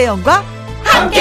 김혜영과 0.00 0.42
함께. 0.82 1.20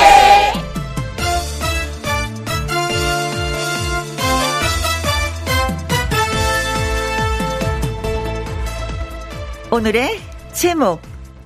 오늘의 9.70 10.22
제목 10.54 11.02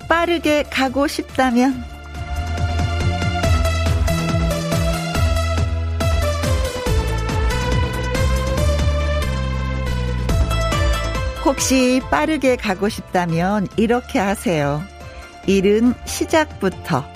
빠르게 0.07 0.63
가고 0.69 1.07
싶다면 1.07 1.83
혹시 11.43 11.99
빠르게 12.11 12.55
가고 12.57 12.89
싶다면 12.89 13.67
이렇게 13.75 14.19
하세요. 14.19 14.83
일은 15.47 15.93
시작부터, 16.05 17.12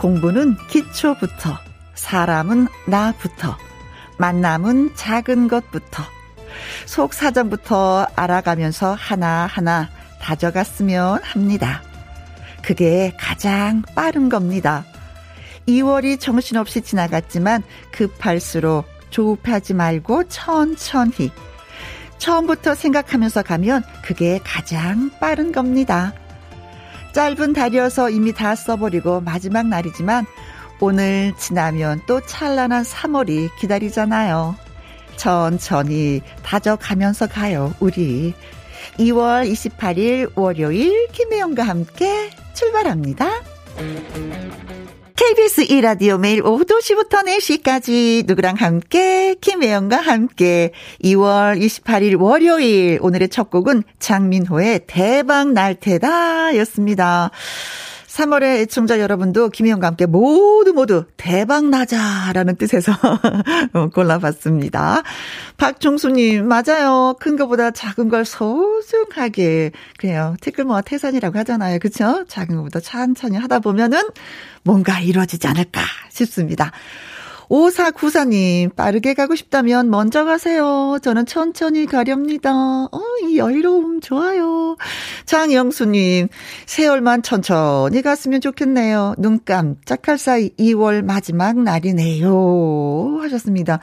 공부는 0.00 0.56
기초부터, 0.68 1.58
사람은 1.94 2.68
나부터, 2.86 3.56
만남은 4.16 4.96
작은 4.96 5.46
것부터, 5.46 6.02
속 6.86 7.12
사정부터 7.12 8.06
알아가면서 8.16 8.94
하나하나 8.94 9.90
다져갔으면 10.22 11.22
합니다. 11.22 11.82
그게 12.62 13.12
가장 13.18 13.82
빠른 13.94 14.30
겁니다. 14.30 14.86
2월이 15.68 16.18
정신없이 16.18 16.80
지나갔지만 16.80 17.62
급할수록 17.92 18.86
조급하지 19.10 19.74
말고 19.74 20.28
천천히 20.28 21.30
처음부터 22.16 22.74
생각하면서 22.74 23.42
가면 23.42 23.82
그게 24.02 24.40
가장 24.44 25.10
빠른 25.20 25.52
겁니다. 25.52 26.14
짧은 27.12 27.52
달이어서 27.52 28.10
이미 28.10 28.32
다 28.32 28.54
써버리고 28.54 29.20
마지막 29.20 29.66
날이지만 29.66 30.26
오늘 30.80 31.34
지나면 31.36 32.02
또 32.06 32.20
찬란한 32.20 32.84
3월이 32.84 33.54
기다리잖아요. 33.58 34.56
천천히 35.16 36.22
다져가면서 36.42 37.26
가요, 37.26 37.74
우리. 37.80 38.34
2월 38.98 39.50
28일 39.50 40.32
월요일 40.34 41.08
김혜영과 41.08 41.62
함께 41.62 42.30
출발합니다. 42.54 43.28
KBS 45.20 45.66
1라디오 45.66 46.18
매일 46.18 46.42
오후 46.42 46.64
2시부터 46.64 47.26
4시까지 47.26 48.24
누구랑 48.26 48.54
함께 48.54 49.34
김혜영과 49.38 49.98
함께 49.98 50.72
2월 51.04 51.60
28일 51.60 52.18
월요일 52.18 52.98
오늘의 53.02 53.28
첫 53.28 53.50
곡은 53.50 53.82
장민호의 53.98 54.84
대박 54.86 55.52
날 55.52 55.74
테다 55.74 56.56
였습니다. 56.56 57.30
3월의 58.20 58.60
애청자 58.60 59.00
여러분도 59.00 59.48
김희영과 59.48 59.86
함께 59.86 60.04
모두 60.04 60.74
모두 60.74 61.04
대박 61.16 61.66
나자라는 61.66 62.56
뜻에서 62.56 62.92
어, 63.72 63.88
골라봤습니다. 63.88 65.02
박종수님, 65.56 66.46
맞아요. 66.46 67.16
큰 67.18 67.36
거보다 67.36 67.70
작은 67.70 68.10
걸 68.10 68.26
소중하게. 68.26 69.72
그래요. 69.96 70.36
티끌모아 70.42 70.82
태산이라고 70.82 71.38
하잖아요. 71.38 71.78
그쵸? 71.78 72.24
작은 72.28 72.56
거보다 72.56 72.80
천천히 72.80 73.38
하다 73.38 73.60
보면은 73.60 74.02
뭔가 74.64 75.00
이루어지지 75.00 75.46
않을까 75.46 75.80
싶습니다. 76.10 76.72
오사구사님, 77.50 78.70
빠르게 78.76 79.12
가고 79.14 79.34
싶다면 79.34 79.90
먼저 79.90 80.24
가세요. 80.24 80.98
저는 81.02 81.26
천천히 81.26 81.84
가렵니다. 81.84 82.52
어, 82.52 83.00
이 83.24 83.38
여유로움 83.38 84.00
좋아요. 84.00 84.76
장영수님, 85.26 86.28
세월만 86.66 87.22
천천히 87.22 88.02
갔으면 88.02 88.40
좋겠네요. 88.40 89.16
눈 89.18 89.40
깜짝할 89.44 90.16
사이 90.16 90.50
2월 90.50 91.02
마지막 91.02 91.58
날이네요. 91.58 93.18
하셨습니다. 93.22 93.80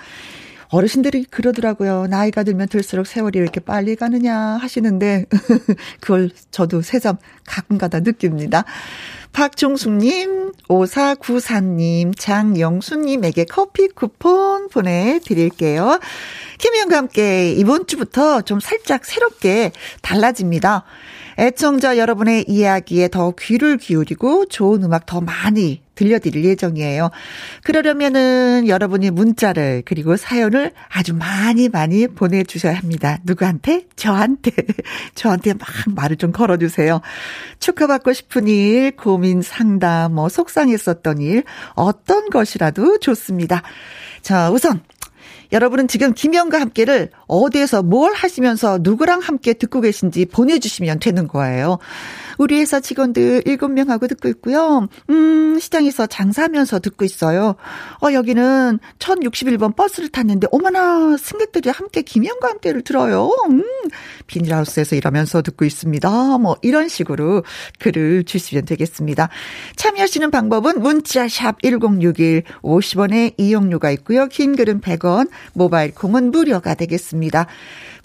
어르신들이 0.70 1.26
그러더라고요. 1.26 2.08
나이가 2.08 2.44
들면 2.44 2.68
들수록 2.68 3.08
세월이 3.08 3.40
왜 3.40 3.44
이렇게 3.44 3.60
빨리 3.60 3.96
가느냐 3.96 4.36
하시는데, 4.36 5.26
그걸 6.02 6.30
저도 6.52 6.82
새삼 6.82 7.18
가끔가다 7.46 8.02
느낍니다. 8.02 8.66
박종숙님, 9.34 10.52
5494님, 10.68 12.18
장영수님에게 12.18 13.46
커피 13.46 13.88
쿠폰 13.88 14.68
보내드릴게요. 14.70 16.00
김희영과 16.58 16.98
함께 16.98 17.52
이번 17.52 17.86
주부터 17.86 18.42
좀 18.42 18.60
살짝 18.60 19.06
새롭게 19.06 19.72
달라집니다. 20.02 20.86
애청자 21.40 21.98
여러분의 21.98 22.46
이야기에 22.48 23.10
더 23.10 23.32
귀를 23.40 23.78
기울이고 23.78 24.48
좋은 24.48 24.84
음악 24.84 25.06
더 25.06 25.22
많이 25.22 25.87
들려드릴 25.98 26.46
예정이에요. 26.46 27.10
그러려면은 27.64 28.68
여러분이 28.68 29.12
문자를 29.12 29.84
그리고 29.86 30.16
사연을 30.16 30.72
아주 30.90 31.14
많이 31.14 31.68
많이 31.68 32.08
보내주셔야 32.08 32.76
합니다. 32.76 33.18
누구한테? 33.26 33.88
저한테. 33.96 34.52
저한테 35.16 35.54
막 35.54 35.68
말을 35.88 36.16
좀 36.16 36.32
걸어주세요. 36.32 37.02
축하받고 37.60 38.14
싶은 38.14 38.48
일, 38.48 38.96
고민 38.96 39.42
상담, 39.42 40.14
뭐 40.14 40.30
속상했었던 40.30 41.22
일, 41.22 41.44
어떤 41.74 42.30
것이라도 42.30 43.00
좋습니다. 43.00 43.64
자, 44.22 44.52
우선 44.52 44.82
여러분은 45.52 45.88
지금 45.88 46.14
김영과 46.14 46.60
함께를 46.60 47.10
어디에서 47.28 47.84
뭘 47.84 48.14
하시면서 48.14 48.80
누구랑 48.82 49.20
함께 49.20 49.54
듣고 49.54 49.82
계신지 49.82 50.26
보내주시면 50.26 51.00
되는 51.00 51.28
거예요. 51.28 51.78
우리 52.38 52.60
회사 52.60 52.80
직원들 52.80 53.44
7명하고 53.44 54.08
듣고 54.08 54.28
있고요. 54.30 54.88
음, 55.10 55.58
시장에서 55.60 56.06
장사하면서 56.06 56.80
듣고 56.80 57.04
있어요. 57.04 57.56
어, 58.04 58.14
여기는 58.14 58.80
1061번 59.00 59.76
버스를 59.76 60.10
탔는데, 60.10 60.48
어머나, 60.52 61.18
승객들이 61.18 61.70
함께 61.72 62.04
김영과 62.04 62.50
함께를 62.50 62.84
들어요. 62.84 63.32
음, 63.50 63.64
비닐하우스에서 64.28 64.96
일하면서 64.96 65.42
듣고 65.42 65.66
있습니다. 65.66 66.38
뭐, 66.38 66.58
이런 66.62 66.88
식으로 66.90 67.44
글을 67.80 68.24
주시면 68.26 68.66
되겠습니다. 68.66 69.30
참여하시는 69.76 70.30
방법은 70.30 70.82
문자샵 70.82 71.64
1061 71.64 72.44
50원의 72.62 73.34
이용료가 73.38 73.90
있고요. 73.92 74.28
긴 74.28 74.56
글은 74.56 74.82
100원, 74.82 75.30
모바일 75.54 75.94
콩은 75.94 76.30
무료가 76.32 76.76
되겠습니다. 76.76 77.17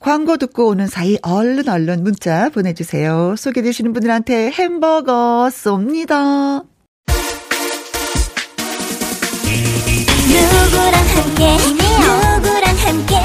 광고 0.00 0.36
듣고 0.36 0.66
오는 0.68 0.88
사이 0.88 1.16
얼른 1.22 1.68
얼른 1.68 2.02
문자 2.02 2.48
보내주세요. 2.50 3.36
소개되시는 3.36 3.92
분들한테 3.92 4.50
햄버거 4.50 5.48
쏩니다. 5.50 6.64
누구랑 10.32 10.94
함께? 10.94 11.56
누구랑 11.56 12.76
함께? 12.78 13.16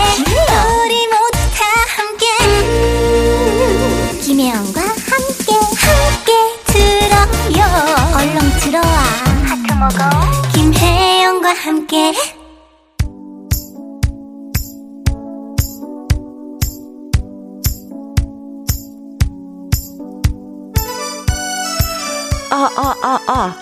우리 0.84 1.08
모두 1.08 1.38
다 1.56 1.66
함께. 1.96 2.26
음, 2.44 4.20
김혜영과 4.22 4.82
함께 4.82 5.54
함께 5.82 6.32
들어요. 6.68 7.66
얼렁 8.16 8.38
들어와. 8.60 8.98
하트 9.46 9.74
먹어. 9.74 10.00
김혜영과 10.54 11.54
함께 11.54 12.14
아, 22.50 22.70
아, 22.76 22.96
아, 23.02 23.20
아. 23.28 23.56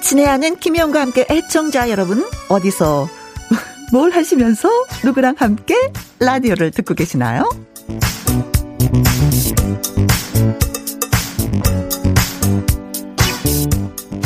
친애하는 0.00 0.56
김영과 0.56 1.00
함께 1.00 1.24
애청자 1.30 1.88
여러분, 1.88 2.28
어디서, 2.48 3.08
뭘 3.92 4.10
하시면서 4.10 4.68
누구랑 5.04 5.36
함께 5.38 5.74
라디오를 6.18 6.70
듣고 6.72 6.94
계시나요? 6.94 7.48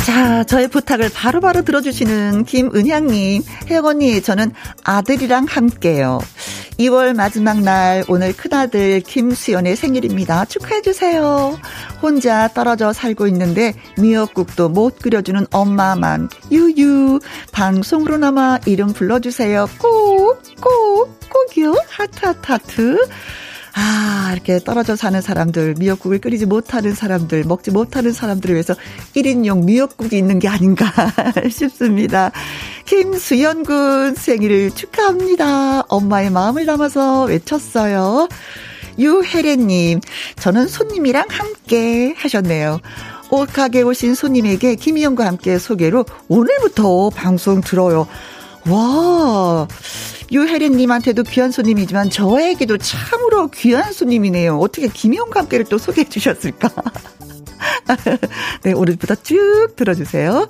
자, 0.05 0.43
저의 0.43 0.67
부탁을 0.67 1.09
바로바로 1.13 1.53
바로 1.53 1.65
들어주시는 1.65 2.45
김은향님, 2.45 3.43
혜영 3.69 3.85
언니, 3.85 4.21
저는 4.21 4.51
아들이랑 4.83 5.45
함께요. 5.47 6.19
2월 6.79 7.13
마지막 7.13 7.61
날 7.61 8.03
오늘 8.07 8.31
큰아들 8.35 9.01
김수연의 9.01 9.75
생일입니다. 9.75 10.45
축하해 10.45 10.81
주세요. 10.81 11.59
혼자 12.01 12.47
떨어져 12.47 12.93
살고 12.93 13.27
있는데 13.27 13.73
미역국도 13.97 14.69
못 14.69 14.97
끓여주는 14.99 15.45
엄마만 15.51 16.29
유유 16.51 17.19
방송으로나마 17.51 18.59
이름 18.65 18.93
불러주세요. 18.93 19.67
꼭 19.79 20.19
꼭 20.61 21.19
꼭이요. 21.29 21.75
하트 21.89 22.25
하트 22.25 22.51
하트. 22.51 22.97
아, 23.81 24.31
이렇게 24.33 24.59
떨어져 24.59 24.97
사는 24.97 25.21
사람들, 25.21 25.75
미역국을 25.79 26.19
끓이지 26.19 26.45
못하는 26.45 26.93
사람들, 26.93 27.45
먹지 27.45 27.71
못하는 27.71 28.11
사람들을 28.11 28.53
위해서 28.53 28.75
1인용 29.15 29.63
미역국이 29.63 30.17
있는 30.17 30.37
게 30.37 30.49
아닌가 30.49 30.91
싶습니다. 31.49 32.31
김수연 32.83 33.63
군 33.63 34.15
생일을 34.15 34.71
축하합니다. 34.71 35.83
엄마의 35.87 36.29
마음을 36.29 36.65
담아서 36.65 37.23
외쳤어요. 37.23 38.27
유혜래님, 38.97 40.01
저는 40.35 40.67
손님이랑 40.67 41.27
함께 41.29 42.13
하셨네요. 42.17 42.81
옷가게 43.31 43.83
오신 43.83 44.13
손님에게 44.13 44.75
김희영과 44.75 45.25
함께 45.25 45.57
소개로 45.57 46.05
오늘부터 46.27 47.11
방송 47.11 47.61
들어요. 47.61 48.07
와, 48.67 49.67
유혜린님한테도 50.31 51.23
귀한 51.23 51.51
손님이지만 51.51 52.09
저에게도 52.09 52.77
참으로 52.77 53.47
귀한 53.47 53.91
손님이네요. 53.93 54.57
어떻게 54.59 54.87
김희영과 54.87 55.41
함께를 55.41 55.65
또 55.65 55.77
소개해 55.77 56.07
주셨을까? 56.09 56.69
네, 58.63 58.73
오늘부터 58.73 59.15
쭉 59.15 59.69
들어주세요. 59.75 60.47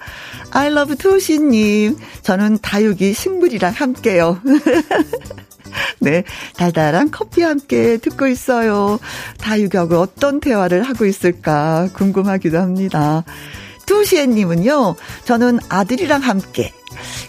I 0.51 0.67
love 0.71 0.95
투시님. 0.95 1.97
저는 2.21 2.59
다육이 2.61 3.13
식물이랑 3.13 3.73
함께요. 3.73 4.41
네, 5.99 6.23
달달한 6.57 7.11
커피와 7.11 7.49
함께 7.49 7.97
듣고 7.97 8.27
있어요. 8.27 8.99
다육하고 9.37 9.97
어떤 9.99 10.39
대화를 10.39 10.83
하고 10.83 11.05
있을까 11.05 11.89
궁금하기도 11.93 12.57
합니다. 12.57 13.23
두시애님은요, 13.85 14.95
저는 15.25 15.59
아들이랑 15.69 16.21
함께 16.21 16.73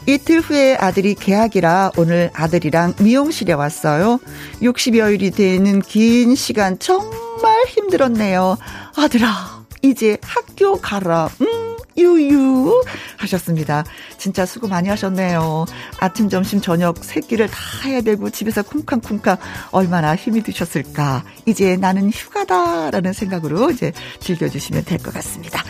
이틀 0.07 0.41
후에 0.41 0.77
아들이 0.77 1.15
개학이라 1.15 1.93
오늘 1.97 2.31
아들이랑 2.35 2.95
미용실에 3.01 3.53
왔어요. 3.53 4.19
60여일이 4.63 5.35
되는 5.35 5.81
긴 5.81 6.35
시간 6.35 6.79
정말 6.79 7.67
힘들었네요. 7.69 8.57
아들아, 8.97 9.65
이제 9.83 10.17
학교 10.23 10.77
가라. 10.81 11.29
음. 11.41 11.71
유유 11.99 12.83
하셨습니다. 13.19 13.85
진짜 14.17 14.47
수고 14.47 14.69
많이 14.69 14.89
하셨네요. 14.89 15.67
아침, 15.99 16.31
점심, 16.31 16.61
저녁 16.63 17.05
세 17.05 17.21
끼를 17.21 17.49
다 17.49 17.59
해야 17.85 18.01
되고 18.01 18.31
집에서 18.31 18.63
쿵쾅쿵쾅 18.63 19.37
얼마나 19.71 20.17
힘이 20.17 20.43
드셨을까. 20.43 21.25
이제 21.45 21.77
나는 21.77 22.09
휴가다라는 22.11 23.13
생각으로 23.13 23.71
이제 23.71 23.93
즐겨주시면 24.21 24.85
될 24.85 24.99
것 25.01 25.13
같습니다. 25.13 25.63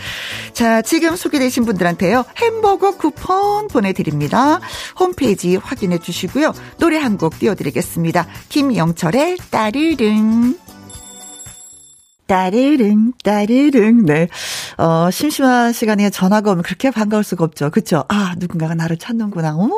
자, 0.52 0.82
지금 0.82 1.16
소개되신 1.16 1.64
분들한테요. 1.64 2.24
햄버거 2.36 2.96
쿠폰 2.96 3.68
보내드립니다. 3.68 4.60
홈페이지 4.98 5.56
확인해 5.56 5.98
주시고요. 5.98 6.52
노래 6.78 6.98
한 6.98 7.16
곡 7.20 7.38
띄워드리겠습니다. 7.38 8.26
김영철의 8.48 9.36
따르릉. 9.50 10.56
따르릉, 12.26 13.12
따르릉. 13.24 14.06
네. 14.06 14.28
어, 14.78 15.10
심심한 15.10 15.72
시간에 15.72 16.08
전화가 16.10 16.52
오면 16.52 16.62
그렇게 16.62 16.90
반가울 16.90 17.24
수가 17.24 17.44
없죠. 17.44 17.70
그쵸? 17.70 18.04
아, 18.08 18.34
누군가가 18.38 18.74
나를 18.74 18.96
찾는구나. 18.96 19.56
오, 19.56 19.70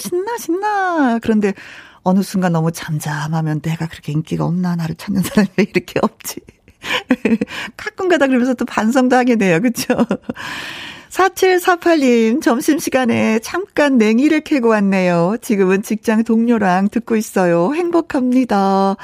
신나, 0.00 0.36
신나. 0.38 1.18
그런데 1.22 1.54
어느 2.02 2.22
순간 2.22 2.52
너무 2.52 2.72
잠잠하면 2.72 3.60
내가 3.62 3.86
그렇게 3.86 4.10
인기가 4.12 4.44
없나? 4.44 4.74
나를 4.74 4.96
찾는 4.96 5.22
사람이 5.22 5.48
왜 5.56 5.64
이렇게 5.70 6.00
없지? 6.02 6.40
가끔 7.76 8.08
가다 8.08 8.26
그러면서 8.26 8.54
또 8.54 8.64
반성도 8.64 9.16
하게 9.16 9.36
돼요. 9.36 9.60
그쵸? 9.60 9.94
4748님, 11.10 12.40
점심시간에 12.40 13.40
잠깐 13.40 13.98
냉이를 13.98 14.42
캐고 14.42 14.68
왔네요. 14.68 15.36
지금은 15.42 15.82
직장 15.82 16.22
동료랑 16.22 16.88
듣고 16.88 17.16
있어요. 17.16 17.74
행복합니다. 17.74 18.96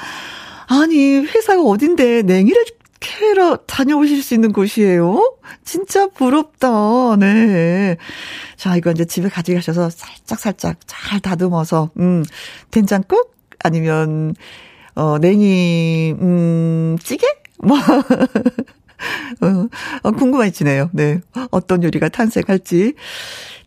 아니, 0.67 1.17
회사가 1.17 1.61
어딘데 1.61 2.21
냉이를 2.23 2.63
캐러 2.99 3.57
다녀오실 3.57 4.23
수 4.23 4.33
있는 4.33 4.53
곳이에요? 4.53 5.37
진짜 5.63 6.07
부럽다. 6.07 7.15
네. 7.17 7.97
자, 8.55 8.75
이거 8.75 8.91
이제 8.91 9.05
집에 9.05 9.29
가져가셔서 9.29 9.89
살짝살짝 9.89 10.77
잘 10.87 11.19
다듬어서, 11.19 11.91
음, 11.99 12.23
된장국? 12.71 13.35
아니면, 13.63 14.33
어, 14.95 15.17
냉이, 15.19 16.15
음, 16.19 16.97
찌개? 17.03 17.27
뭐. 17.57 17.77
어, 19.41 19.67
어, 20.03 20.11
궁금해지네요. 20.11 20.89
네. 20.91 21.21
어떤 21.51 21.83
요리가 21.83 22.09
탄생할지. 22.09 22.95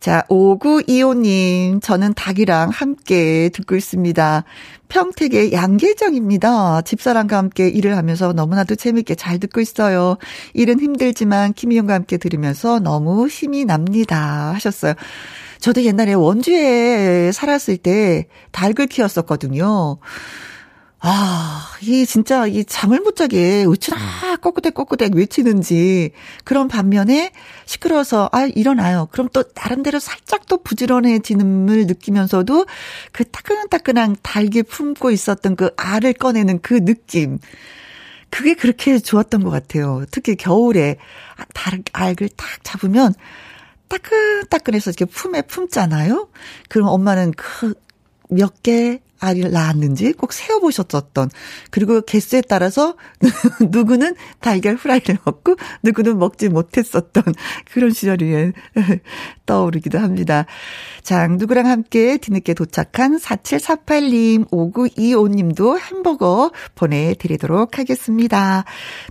자, 0.01 0.25
5925님, 0.29 1.81
저는 1.83 2.15
닭이랑 2.15 2.71
함께 2.71 3.51
듣고 3.51 3.77
있습니다. 3.77 4.45
평택의 4.89 5.53
양계장입니다. 5.53 6.83
집사람과 6.83 7.37
함께 7.37 7.69
일을 7.69 7.97
하면서 7.97 8.33
너무나도 8.33 8.75
재밌게 8.75 9.15
잘 9.15 9.39
듣고 9.39 9.61
있어요. 9.61 10.17
일은 10.55 10.81
힘들지만 10.81 11.53
김희영과 11.53 11.95
함께 11.95 12.17
들으면서 12.17 12.81
너무 12.81 13.29
힘이 13.29 13.67
납니다. 13.67 14.53
하셨어요. 14.55 14.95
저도 15.61 15.85
옛날에 15.85 16.15
원주에 16.15 17.31
살았을 17.33 17.77
때 17.77 18.27
닭을 18.53 18.87
키웠었거든요. 18.87 19.99
아, 21.03 21.67
이 21.81 22.05
진짜 22.05 22.47
이 22.47 22.63
잠을 22.65 23.01
못 23.01 23.17
자게 23.17 23.65
으츠라 23.67 24.37
꼬꾸대 24.43 24.69
꼬꾸대 24.69 25.09
외치는지 25.15 26.11
그런 26.45 26.69
반면에 26.69 27.33
시끄러워서 27.65 28.29
아 28.33 28.45
일어나요. 28.45 29.09
그럼 29.11 29.31
또 29.33 29.43
나름대로 29.55 29.99
살짝 29.99 30.47
또 30.47 30.63
부지런해지는을 30.63 31.87
느끼면서도 31.87 32.67
그 33.13 33.25
따끈따끈한 33.25 34.17
달기 34.23 34.63
품고 34.63 35.11
있었던 35.11 35.57
그 35.57 35.71
알을 35.77 36.13
꺼내는 36.13 36.61
그 36.61 36.85
느낌. 36.85 37.39
그게 38.29 38.55
그렇게 38.55 38.99
좋았던 38.99 39.43
것 39.43 39.51
같아요. 39.51 40.05
특히 40.11 40.37
겨울에 40.37 40.97
달, 41.55 41.83
알을 41.93 42.29
딱 42.37 42.47
잡으면 42.63 43.15
따끈따끈해서 43.89 44.91
이렇게 44.91 45.07
품에 45.07 45.43
품잖아요. 45.43 46.29
그럼 46.69 46.89
엄마는 46.89 47.33
그 47.33 47.75
몇 48.31 48.63
개, 48.63 49.01
아이를 49.21 49.51
낳았는지 49.51 50.15
꼭 50.15 50.33
세어보셨었던 50.33 51.31
그리고 51.71 52.01
개수에 52.01 52.41
따라서 52.41 52.97
누구는 53.71 54.15
달걀 54.41 54.77
후라이를 54.77 55.19
먹고 55.25 55.57
누구는 55.83 56.19
먹지 56.19 56.49
못했었던 56.49 57.23
그런 57.71 57.91
시절이 57.91 58.53
떠오르기도 59.47 59.99
합니다. 59.99 60.47
자, 61.03 61.27
누구랑 61.27 61.67
함께 61.67 62.17
뒤늦게 62.17 62.55
도착한 62.55 63.19
4748님, 63.19 64.49
5925님도 64.51 65.79
햄버거 65.79 66.51
보내드리도록 66.75 67.79
하겠습니다. 67.79 68.65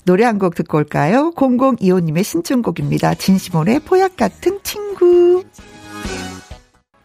노래 0.05 0.23
한 0.25 0.39
곡 0.39 0.55
듣고 0.55 0.77
올까요? 0.77 1.31
0025님의 1.35 2.23
신청곡입니다. 2.23 3.15
진시몬의 3.15 3.81
포약 3.81 4.15
같은 4.15 4.59
친구. 4.63 5.44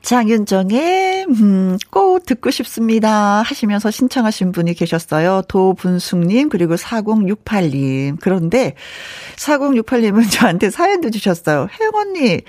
장윤정의 0.04 1.26
음, 1.28 1.78
꼭 1.90 2.26
듣고 2.26 2.50
싶습니다 2.50 3.42
하시면서 3.42 3.90
신청하신 3.90 4.52
분이 4.52 4.74
계셨어요. 4.74 5.42
도분숙님 5.48 6.50
그리고 6.50 6.74
4068님. 6.76 8.18
그런데 8.20 8.74
4068님은 9.36 10.30
저한테 10.30 10.70
사연도 10.70 11.10
주셨어요. 11.10 11.68
혜영 11.80 11.92
언니 11.94 12.42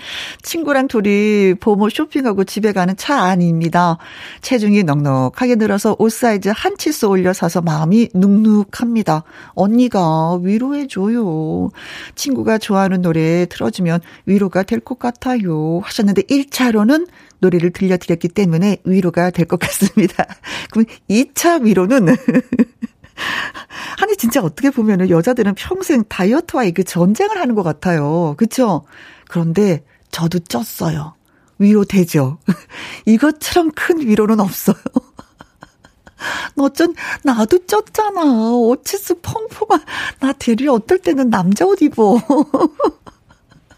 친구랑 0.44 0.88
둘이 0.88 1.54
보모 1.60 1.90
쇼핑하고 1.90 2.44
집에 2.44 2.74
가는 2.74 2.96
차 2.98 3.24
안입니다. 3.24 3.98
체중이 4.42 4.84
넉넉하게 4.84 5.56
늘어서 5.56 5.96
옷 5.98 6.12
사이즈 6.12 6.52
한 6.54 6.78
치수 6.78 7.08
올려 7.08 7.32
사서 7.32 7.62
마음이 7.62 8.10
눅눅합니다. 8.14 9.24
언니가 9.54 10.38
위로해줘요. 10.42 11.70
친구가 12.16 12.58
좋아하는 12.58 13.02
노래 13.02 13.46
틀어주면 13.46 14.02
위로가 14.26 14.64
될 14.64 14.86
것 14.86 15.00
같아요 15.00 15.80
하셨는데 15.84 16.24
1차로는 16.24 17.08
노래를 17.46 17.72
들려드렸기 17.72 18.30
때문에 18.30 18.78
위로가 18.84 19.30
될 19.32 19.46
것 19.46 19.60
같습니다. 19.60 20.26
그럼 20.72 20.86
2차 21.10 21.64
위로는 21.64 22.08
아니 24.02 24.18
진짜 24.18 24.42
어떻게 24.42 24.70
보면은 24.72 25.10
여자들은 25.10 25.54
평생 25.56 26.04
다이어트와의 26.10 26.74
그 26.74 26.84
전쟁을 26.84 27.38
하는 27.40 27.56
것 27.56 27.64
같아요. 27.64 28.36
그쵸? 28.38 28.84
그런데 29.30 29.84
저도 30.12 30.40
쪘어요. 30.40 31.14
위로 31.60 31.86
되죠. 31.86 32.40
이것처럼 33.06 33.72
큰 33.72 34.00
위로는 34.02 34.40
없어요. 34.40 34.76
너전 36.56 36.96
나도 37.24 37.60
쪘잖아. 37.60 38.72
어치스 38.72 39.22
펑펑한 39.22 39.80
나 40.20 40.34
대리 40.34 40.68
어떨 40.68 41.00
때는 41.00 41.30
남자 41.30 41.66
옷 41.66 41.82
입어. 41.82 42.20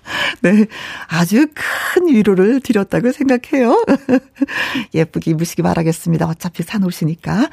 네. 0.42 0.66
아주 1.08 1.48
큰 1.54 2.08
위로를 2.08 2.62
드렸다고 2.62 3.12
생각해요. 3.12 3.86
예쁘게 4.94 5.32
입으시기 5.32 5.62
바라겠습니다. 5.62 6.28
어차피 6.28 6.64
사놓으시니까. 6.64 7.50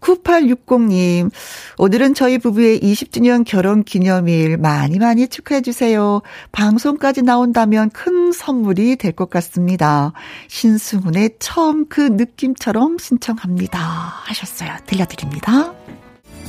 9860님, 0.00 1.30
오늘은 1.78 2.14
저희 2.14 2.38
부부의 2.38 2.80
20주년 2.80 3.44
결혼 3.44 3.82
기념일 3.82 4.56
많이 4.58 4.98
많이 4.98 5.26
축하해 5.26 5.62
주세요. 5.62 6.20
방송까지 6.52 7.22
나온다면 7.22 7.90
큰 7.90 8.30
선물이 8.30 8.96
될 8.96 9.12
것 9.16 9.30
같습니다. 9.30 10.12
신승훈의 10.48 11.36
처음 11.38 11.88
그 11.88 12.02
느낌처럼 12.02 12.98
신청합니다. 12.98 13.78
하셨어요. 13.78 14.76
들려드립니다. 14.86 15.72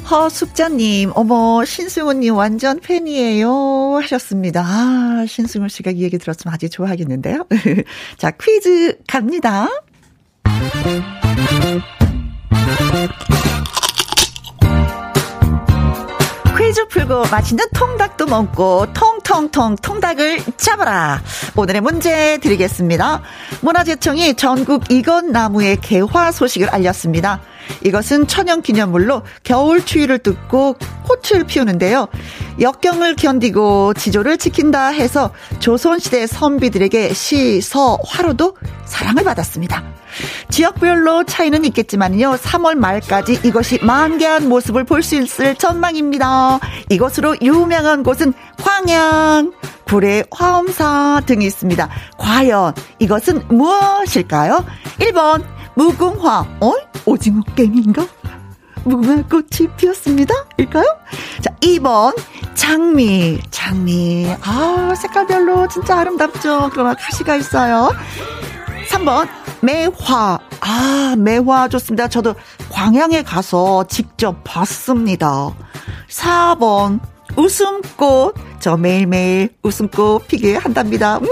허숙자님, 0.09 1.11
어머, 1.15 1.65
신승훈님 1.65 2.33
완전 2.35 2.79
팬이에요. 2.79 3.99
하셨습니다. 4.01 4.63
아, 4.65 5.25
신승훈 5.27 5.67
씨가 5.67 5.91
이 5.91 6.01
얘기 6.01 6.17
들었으면 6.17 6.53
아주 6.53 6.69
좋아하겠는데요. 6.69 7.45
자, 8.17 8.31
퀴즈 8.31 8.99
갑니다. 9.05 9.67
퀴즈 16.57 16.87
풀고 16.87 17.23
맛있는 17.29 17.65
통닭도 17.73 18.27
먹고 18.27 18.87
통 18.93 19.19
통통 19.23 19.75
통닭을 19.75 20.39
잡아라. 20.55 21.21
오늘의 21.57 21.81
문제 21.81 22.37
드리겠습니다. 22.37 23.21
문화재청이 23.61 24.35
전국 24.35 24.89
이건 24.89 25.33
나무의 25.33 25.81
개화 25.81 26.31
소식을 26.31 26.69
알렸습니다. 26.69 27.41
이것은 27.83 28.27
천연 28.27 28.61
기념물로 28.61 29.23
겨울 29.43 29.85
추위를 29.85 30.19
뚫고 30.19 30.75
꽃을 31.03 31.45
피우는데요. 31.45 32.07
역경을 32.59 33.15
견디고 33.15 33.93
지조를 33.93 34.37
지킨다 34.37 34.87
해서 34.87 35.31
조선시대 35.59 36.27
선비들에게 36.27 37.13
시, 37.13 37.61
서, 37.61 37.97
화로도 38.05 38.57
사랑을 38.85 39.23
받았습니다. 39.23 39.83
지역별로 40.49 41.25
차이는 41.25 41.63
있겠지만요. 41.65 42.37
3월 42.37 42.75
말까지 42.75 43.39
이것이 43.43 43.79
만개한 43.83 44.49
모습을 44.49 44.83
볼 44.83 45.03
수 45.03 45.15
있을 45.15 45.55
전망입니다. 45.55 46.59
이것으로 46.89 47.35
유명한 47.41 48.01
곳은 48.03 48.33
황양, 48.59 49.53
구례, 49.85 50.23
화엄사 50.31 51.21
등이 51.27 51.45
있습니다. 51.45 51.89
과연 52.17 52.73
이것은 52.99 53.47
무엇일까요? 53.49 54.65
1번 54.99 55.43
무궁화, 55.77 56.57
어? 56.59 56.73
오징어 57.05 57.43
게임인가? 57.55 58.07
무궁화 58.83 59.21
꽃이 59.29 59.69
피었습니다. 59.77 60.33
일까요? 60.57 60.83
자, 61.39 61.55
2번 61.61 62.15
장미. 62.55 63.39
장미. 63.51 64.27
아, 64.41 64.95
색깔별로 64.99 65.67
진짜 65.67 65.99
아름답죠. 65.99 66.71
그러나 66.73 66.95
가시가 66.95 67.35
있어요. 67.35 67.91
3번 68.89 69.27
매화. 69.61 70.39
아, 70.61 71.15
매화 71.15 71.67
좋습니다. 71.67 72.07
저도 72.07 72.33
광양에 72.69 73.21
가서 73.21 73.85
직접 73.87 74.43
봤습니다. 74.43 75.53
4번 76.09 76.99
웃음꽃. 77.35 78.33
저 78.59 78.77
매일매일 78.77 79.55
웃음꽃 79.61 80.27
피게 80.27 80.55
한답니다. 80.55 81.17
음, 81.19 81.27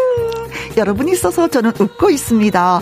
여러분이 0.78 1.14
있어서 1.14 1.48
저는 1.48 1.72
웃고 1.80 2.12
있습니다. 2.12 2.82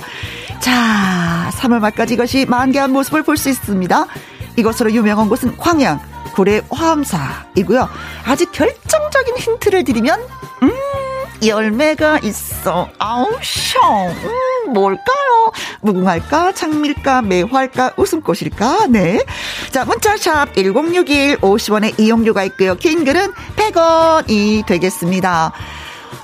자, 0.63 1.50
3월 1.58 1.79
말까지 1.79 2.13
이것이 2.13 2.46
만개한 2.46 2.91
모습을 2.91 3.24
볼 3.24 3.36
수 3.38 3.50
있습니다. 3.50 4.05
이것으로 4.55 4.91
유명한 4.93 5.27
곳은 5.27 5.58
광양, 5.58 6.00
고래 6.36 6.62
화암사이고요. 6.72 7.89
아직 8.25 8.51
결정적인 8.51 9.36
힌트를 9.38 9.84
드리면, 9.84 10.22
음, 10.62 10.72
열매가 11.46 12.20
있어. 12.24 12.88
아우, 13.00 13.29
셔. 13.41 13.79
음, 14.08 14.74
뭘까요? 14.74 15.51
무궁화일까? 15.82 16.53
장밀까? 16.53 17.24
매화일까? 17.24 17.93
웃음꽃일까? 17.98 18.88
네. 18.89 19.20
자, 19.72 19.84
문자샵 19.84 20.53
1061 20.55 21.38
50원의 21.39 22.00
이용료가 22.00 22.43
있고요. 22.46 22.75
긴 22.75 23.03
글은 23.03 23.34
100원이 23.58 24.65
되겠습니다. 24.65 25.51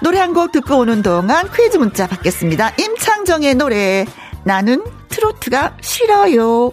노래 0.02 0.20
한 0.20 0.34
곡 0.34 0.54
듣고 0.54 0.78
오는 0.78 1.02
동안 1.02 1.50
퀴즈 1.54 1.76
문자 1.78 2.08
받겠습니다. 2.08 2.72
임창정의 2.78 3.56
노래. 3.56 4.06
나는 4.44 4.84
트로트가 5.10 5.78
싫어요. 5.82 6.72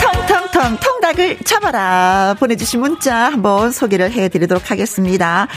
텅텅텅 0.00 0.78
통닭을 0.78 1.38
잡아라 1.44 2.34
보내주신 2.38 2.80
문자 2.80 3.26
한번 3.30 3.70
소개를 3.72 4.12
해드리도록 4.12 4.70
하겠습니다. 4.70 5.48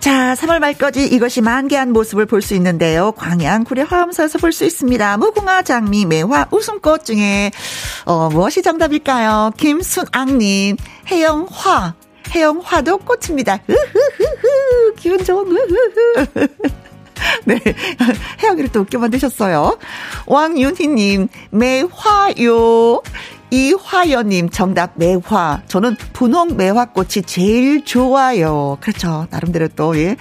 자 0.00 0.34
3월 0.34 0.58
말까지 0.58 1.06
이것이 1.06 1.40
만개한 1.40 1.92
모습을 1.92 2.26
볼 2.26 2.42
수 2.42 2.54
있는데요. 2.54 3.12
광양 3.12 3.64
구례 3.64 3.82
화엄사에서 3.82 4.38
볼 4.38 4.52
수 4.52 4.64
있습니다. 4.64 5.16
무궁화 5.16 5.62
장미 5.62 6.04
매화 6.06 6.46
웃음꽃 6.50 7.04
중에 7.04 7.52
어, 8.04 8.28
무엇이 8.30 8.62
정답일까요? 8.62 9.52
김순앙님 9.56 10.76
해영화. 11.10 11.94
해영화도 12.34 12.98
꽃입니다. 12.98 13.58
으흐흐흐. 13.68 14.94
기분 14.96 15.22
좋은 15.24 15.46
으흐흐. 15.50 16.48
네. 17.44 17.58
혜영이를 18.42 18.72
또 18.72 18.80
웃겨 18.80 18.98
만드셨어요. 18.98 19.78
왕윤희님, 20.26 21.28
매화요. 21.50 23.02
이화연님 23.52 24.48
정답 24.48 24.92
매화. 24.94 25.60
저는 25.68 25.96
분홍 26.14 26.56
매화꽃이 26.56 27.22
제일 27.26 27.84
좋아요. 27.84 28.78
그렇죠. 28.80 29.26
나름대로 29.28 29.68
또, 29.76 29.94
예, 29.98 30.16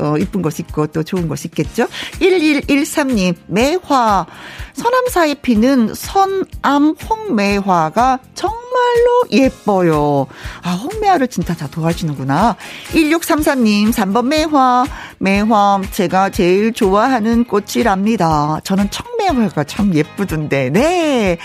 어, 0.00 0.16
이쁜 0.18 0.42
것이 0.42 0.62
있고 0.62 0.88
또 0.88 1.04
좋은 1.04 1.28
것이 1.28 1.46
있겠죠. 1.46 1.86
1113님 2.20 3.36
매화. 3.46 4.26
서남사에 4.72 5.34
피는 5.34 5.94
선암 5.94 6.96
홍매화가 7.08 8.18
정말로 8.34 9.22
예뻐요. 9.30 10.26
아, 10.62 10.72
홍매화를 10.72 11.28
진짜 11.28 11.54
다 11.54 11.68
도와주는구나. 11.68 12.56
1633님 12.94 13.92
3번 13.92 14.26
매화. 14.26 14.84
매화 15.18 15.80
제가 15.92 16.30
제일 16.30 16.72
좋아하는 16.72 17.44
꽃이랍니다. 17.44 18.58
저는 18.64 18.90
청매화가 18.90 19.64
참 19.64 19.94
예쁘던데. 19.94 20.70
네. 20.70 21.38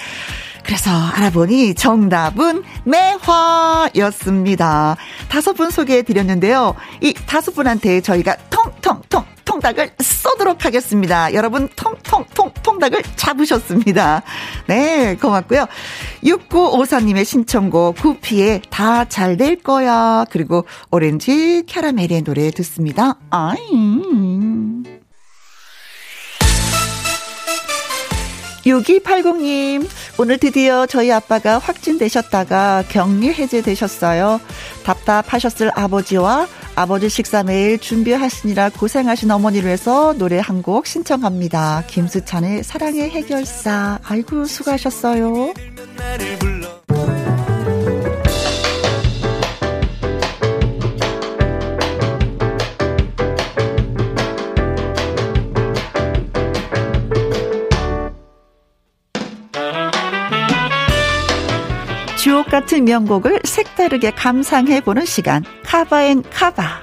그래서 0.67 0.91
알아보니 0.91 1.73
정답은 1.75 2.61
매화였습니다. 2.83 4.97
다섯 5.29 5.53
분 5.53 5.71
소개해 5.71 6.01
드렸는데요. 6.03 6.75
이 7.01 7.13
다섯 7.13 7.55
분한테 7.55 8.01
저희가 8.01 8.35
통통통 8.49 9.23
통닭을 9.45 9.91
쏘도록 10.01 10.65
하겠습니다. 10.65 11.33
여러분 11.33 11.69
통통통 11.73 12.51
통닭을 12.63 13.01
잡으셨습니다. 13.15 14.23
네, 14.67 15.15
고맙고요. 15.15 15.67
6954님의 16.25 17.23
신청곡 17.23 17.95
구피의 17.95 18.61
다 18.69 19.05
잘 19.05 19.37
될 19.37 19.55
거야. 19.55 20.25
그리고 20.29 20.65
오렌지 20.91 21.63
캐러멜의 21.65 22.23
노래 22.23 22.51
듣습니다. 22.51 23.15
아이. 23.29 23.55
6280님, 28.67 29.87
오늘 30.17 30.37
드디어 30.37 30.85
저희 30.85 31.11
아빠가 31.11 31.57
확진되셨다가 31.57 32.83
격리 32.89 33.33
해제되셨어요. 33.33 34.41
답답하셨을 34.83 35.71
아버지와 35.73 36.47
아버지 36.75 37.09
식사 37.09 37.43
매일 37.43 37.79
준비하시느라 37.79 38.69
고생하신 38.69 39.31
어머니를 39.31 39.67
위해서 39.67 40.13
노래 40.17 40.37
한 40.39 40.57
곡 40.61 40.85
신청합니다. 40.87 41.83
김수찬의 41.87 42.63
사랑의 42.63 43.09
해결사. 43.11 43.99
아이고, 44.03 44.45
수고하셨어요. 44.45 45.53
같은 62.57 62.85
명곡을 62.85 63.41
색다르게 63.43 64.09
감상해보는 64.15 65.05
시간, 65.05 65.43
카바앤 65.63 66.23
카바. 66.23 66.81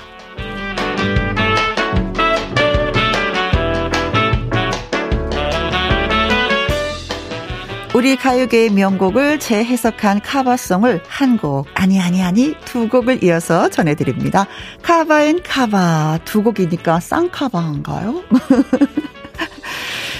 우리 7.93 8.14
가요계의 8.14 8.71
명곡을 8.71 9.40
재해석한 9.40 10.21
카바송을 10.21 11.02
한 11.09 11.37
곡, 11.37 11.66
아니, 11.75 12.00
아니, 12.00 12.23
아니, 12.23 12.54
두 12.64 12.88
곡을 12.88 13.25
이어서 13.25 13.69
전해드립니다. 13.69 14.47
카바앤 14.83 15.43
카바. 15.43 16.21
두 16.25 16.45
곡이니까 16.45 17.00
쌍카바인가요? 17.00 18.23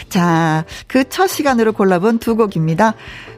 자, 0.09 0.65
그 0.89 1.05
첫 1.09 1.27
시간으로 1.29 1.73
골라본 1.73 2.19
두 2.19 2.37
곡입니다. 2.37 2.95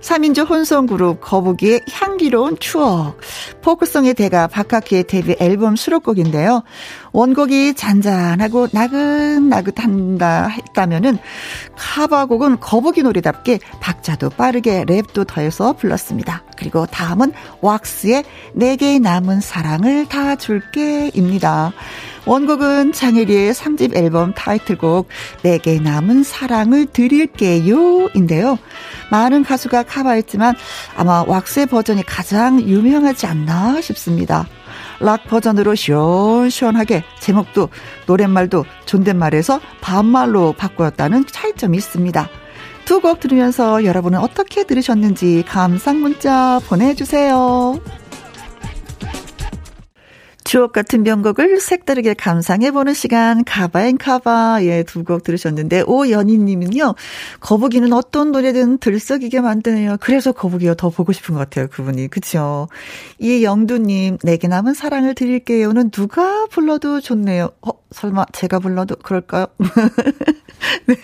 3인조 0.07 0.49
혼성그룹 0.49 1.21
거북이의 1.21 1.81
향기로운 1.91 2.57
추억. 2.61 3.19
포크송의 3.63 4.15
대가 4.15 4.47
박학기의 4.47 5.05
데뷔 5.05 5.35
앨범 5.41 5.75
수록곡인데요. 5.75 6.63
원곡이 7.13 7.75
잔잔하고 7.75 8.69
나긋나긋한다 8.73 10.47
했다면은 10.47 11.19
카바곡은 11.77 12.61
거북이 12.61 13.03
노래답게 13.03 13.59
박자도 13.81 14.31
빠르게 14.31 14.85
랩도 14.85 15.27
더해서 15.27 15.73
불렀습니다. 15.73 16.45
그리고 16.57 16.87
다음은 16.87 17.33
왁스의 17.61 18.25
내게 18.55 19.01
남은 19.01 19.41
사랑을 19.41 20.07
다 20.07 20.37
줄게입니다. 20.37 21.73
원곡은 22.27 22.93
장혜리의 22.93 23.55
3집 23.55 23.97
앨범 23.97 24.35
타이틀곡 24.35 25.09
내게 25.43 25.79
남은 25.79 26.25
사랑을 26.25 26.87
드릴게요 26.87 28.09
인데요. 28.15 28.59
많은 29.13 29.45
가수가 29.45 29.85
커버했지만 29.97 30.55
아마 30.97 31.25
왁스의 31.26 31.67
버전이 31.67 32.05
가장 32.05 32.61
유명하지 32.61 33.26
않나 33.26 33.81
싶습니다. 33.81 34.47
락 35.00 35.25
버전으로 35.25 35.75
시원시원하게 35.75 37.05
제목도 37.21 37.69
노랫말도 38.07 38.65
존댓말에서 38.85 39.61
반말로 39.81 40.53
바꾸었다는 40.53 41.26
차이점이 41.26 41.76
있습니다. 41.76 42.29
두 42.85 43.00
곡 43.00 43.21
들으면서 43.21 43.85
여러분은 43.85 44.21
어떻게 44.21 44.65
들으셨는지 44.65 45.45
감상 45.47 46.00
문자 46.00 46.61
보내주세요. 46.69 47.81
추억 50.47 50.73
같은 50.73 51.03
명곡을 51.03 51.61
색다르게 51.61 52.15
감상해보는 52.15 52.95
시간, 52.95 53.43
가바앤카바. 53.45 54.61
예, 54.62 54.85
두 54.85 55.03
곡 55.05 55.25
들으셨는데, 55.25 55.83
오연희님은요, 55.87 56.95
거북이는 57.41 57.93
어떤 57.93 58.31
노래든 58.33 58.79
들썩이게 58.79 59.41
만드네요. 59.41 59.97
그래서 60.00 60.31
거북이가 60.33 60.75
더 60.75 60.91
보고 60.91 61.12
싶은 61.12 61.35
것 61.35 61.41
같아요, 61.41 61.67
그분이. 61.69 62.09
그쵸? 62.09 62.69
이영두님, 63.19 64.19
내게 64.23 64.47
남은 64.49 64.75
사랑을 64.75 65.15
드릴게요는 65.17 65.91
누가 65.91 66.47
불러도 66.47 67.00
좋네요. 67.00 67.50
어, 67.62 67.71
설마 67.91 68.26
제가 68.33 68.61
불러도 68.61 68.97
그럴까요? 69.03 69.47
네. 70.87 70.95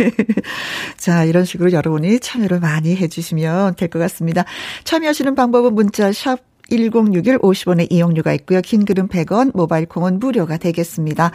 자, 0.97 1.25
이런 1.25 1.45
식으로 1.45 1.73
여러분이 1.73 2.21
참여를 2.21 2.61
많이 2.61 2.97
해주시면 2.97 3.75
될 3.75 3.89
것 3.93 3.99
같습니다. 3.99 4.45
참여하시는 4.85 5.35
방법은 5.35 5.75
문자 5.75 6.13
샵 6.13 6.39
1061 6.73 7.39
50원의 7.39 7.89
이용료가 7.91 8.33
있고요. 8.35 8.61
긴 8.63 8.85
글은 8.85 9.09
100원, 9.09 9.53
모바일 9.55 9.87
콩은 9.87 10.19
무료가 10.19 10.57
되겠습니다. 10.57 11.31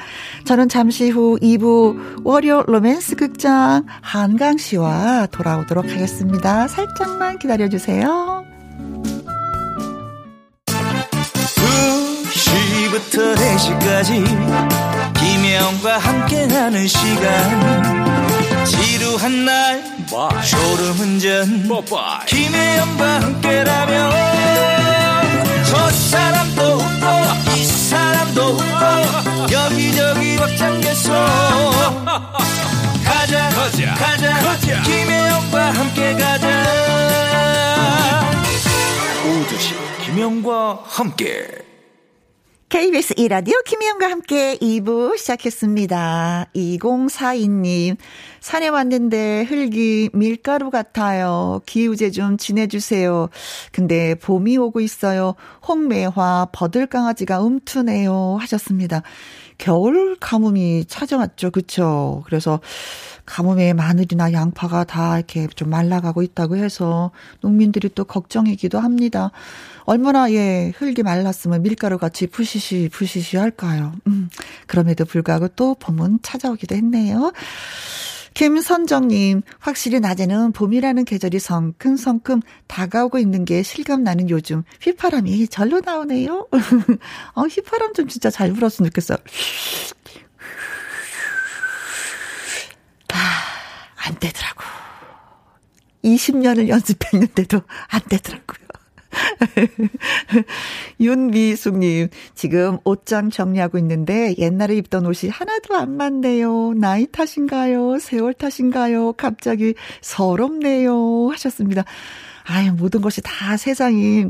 저는 0.46 0.70
잠시 0.70 1.10
후 1.10 1.38
2부 1.41 2.24
월요 2.24 2.63
로맨스 2.67 3.15
극장 3.15 3.86
한강 4.01 4.58
씨와 4.58 5.27
돌아오도록 5.27 5.86
하겠습니다. 5.86 6.67
살짝만 6.67 7.39
기다려 7.39 7.70
주세요. 7.70 8.44
2시부터 12.25 13.36
4시까지 13.36 14.24
김혜영과 15.20 15.98
함께하는 15.98 16.88
시간 16.88 18.65
지루한 18.65 19.46
날 19.46 19.98
Bye. 20.10 20.41
졸음운전 20.46 21.67
김혜영과 22.27 23.22
함께라면 23.22 24.87
김혜영과 34.88 35.72
함께 35.72 36.13
가자 36.13 36.63
오두시 39.25 39.75
김혜영과 40.06 40.79
함께 40.86 41.67
KBS 42.70 43.13
이라디오 43.17 43.53
김희영과 43.65 44.10
함께 44.10 44.58
2부 44.58 45.17
시작했습니다. 45.17 46.48
2042님, 46.53 47.96
산에 48.41 48.67
왔는데 48.67 49.44
흙이 49.44 50.10
밀가루 50.12 50.70
같아요. 50.70 51.62
기우제 51.65 52.12
좀 52.12 52.36
지내주세요. 52.36 53.29
근데 53.72 54.15
봄이 54.15 54.58
오고 54.58 54.82
있어요. 54.82 55.36
홍매화, 55.65 56.50
버들강아지가 56.51 57.39
움트네요. 57.39 58.38
하셨습니다. 58.41 59.01
겨울 59.58 60.17
가뭄이 60.20 60.86
찾아왔죠. 60.86 61.51
그쵸? 61.51 62.24
그래서 62.25 62.60
가뭄에 63.28 63.74
마늘이나 63.74 64.32
양파가 64.32 64.86
다 64.86 65.18
이렇게 65.18 65.48
좀 65.56 65.70
말라가고 65.70 66.24
있다고 66.24 66.56
해서 66.56 67.12
농민들이 67.42 67.90
또 67.94 68.06
걱정이기도 68.06 68.80
합니다. 68.80 69.32
얼마나 69.84 70.32
예 70.32 70.74
흙이 70.76 71.04
말랐으면 71.04 71.62
밀가루 71.62 71.98
같이 72.00 72.26
푸시시 72.26 72.90
푸시시 72.92 73.38
할까요? 73.38 73.94
음 74.08 74.30
그럼에도 74.66 75.06
불구하고 75.06 75.50
또 75.50 75.76
봄은 75.76 76.20
찾아오기도 76.24 76.76
했네요. 76.76 77.32
김선정님, 78.34 79.42
확실히 79.58 80.00
낮에는 80.00 80.52
봄이라는 80.52 81.06
계절이 81.06 81.40
성큼성큼 81.40 82.42
다가오고 82.68 83.18
있는 83.18 83.46
게 83.46 83.63
실감나는 83.63 84.30
요즘 84.30 84.62
휘파람이 84.82 85.48
절로 85.48 85.82
나오네요. 85.84 86.48
어, 87.34 87.42
휘파람 87.42 87.96
좀 87.96 88.08
진짜 88.08 88.30
잘 88.30 88.54
불었으면 88.54 88.92
좋겠어요. 88.92 89.18
아, 93.17 94.08
안 94.08 94.15
되더라고. 94.19 94.63
20년을 96.03 96.67
연습했는데도 96.67 97.62
안 97.89 98.01
되더라고요. 98.08 98.67
윤미숙님, 100.99 102.10
지금 102.36 102.77
옷장 102.84 103.30
정리하고 103.30 103.77
있는데 103.80 104.36
옛날에 104.38 104.75
입던 104.77 105.06
옷이 105.06 105.30
하나도 105.32 105.75
안 105.75 105.97
맞네요. 105.97 106.73
나이 106.73 107.08
탓인가요? 107.08 107.99
세월 107.99 108.34
탓인가요? 108.34 109.13
갑자기 109.13 109.73
서럽네요. 110.01 111.30
하셨습니다. 111.32 111.84
아유, 112.43 112.73
모든 112.73 113.01
것이 113.01 113.21
다 113.21 113.58
세상이 113.58 114.27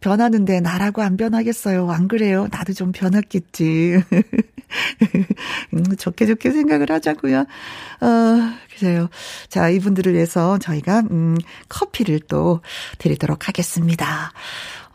변하는데 0.00 0.60
나라고 0.60 1.02
안 1.02 1.16
변하겠어요. 1.16 1.90
안 1.90 2.08
그래요? 2.08 2.48
나도 2.50 2.72
좀 2.72 2.92
변했겠지. 2.92 4.02
음, 5.74 5.96
좋게 5.96 6.26
좋게 6.26 6.50
생각을 6.50 6.90
하자고요. 6.90 7.40
어, 7.40 8.06
그래요. 8.78 9.08
자, 9.48 9.68
이분들을 9.68 10.14
위해서 10.14 10.58
저희가 10.58 11.04
음 11.10 11.36
커피를 11.68 12.20
또 12.20 12.60
드리도록 12.98 13.48
하겠습니다. 13.48 14.32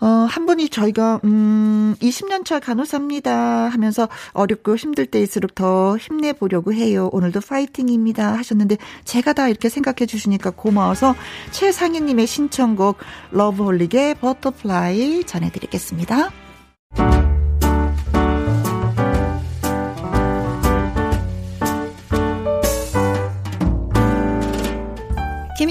어, 0.02 0.06
한 0.06 0.46
분이 0.46 0.70
저희가, 0.70 1.20
음, 1.26 1.96
20년 2.00 2.46
차 2.46 2.60
간호사입니다 2.60 3.68
하면서 3.68 4.08
어렵고 4.32 4.78
힘들 4.78 5.06
때일수록 5.06 5.56
더 5.56 5.98
힘내보려고 5.98 6.74
해요. 6.74 7.10
오늘도 7.12 7.42
파이팅입니다. 7.42 8.38
하셨는데, 8.38 8.78
제가 9.04 9.34
다 9.34 9.50
이렇게 9.50 9.68
생각해 9.68 10.06
주시니까 10.06 10.52
고마워서 10.52 11.16
최상희님의 11.52 12.28
신청곡, 12.28 12.98
러브홀릭의 13.32 14.16
Butterfly 14.16 15.26
전해드리겠습니다. 15.26 16.32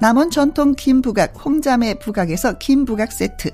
남원 0.00 0.30
전통 0.30 0.74
김부각 0.74 1.44
홍자매 1.44 1.94
부각에서 1.94 2.58
김부각 2.58 3.12
세트. 3.12 3.50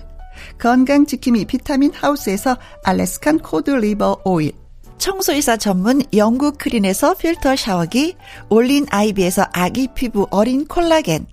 건강지킴이 0.58 1.46
비타민 1.46 1.92
하우스에서 1.92 2.56
Alaskan 2.84 3.38
cod 3.38 3.70
liver 3.70 4.22
oil. 4.24 4.52
청소이사 4.98 5.56
전문 5.56 6.02
영국 6.14 6.58
크린에서 6.58 7.14
필터 7.14 7.56
샤워기 7.56 8.16
올린 8.48 8.86
아이비에서 8.90 9.46
아기 9.52 9.88
피부 9.94 10.26
어린 10.30 10.66
콜라겐. 10.66 11.26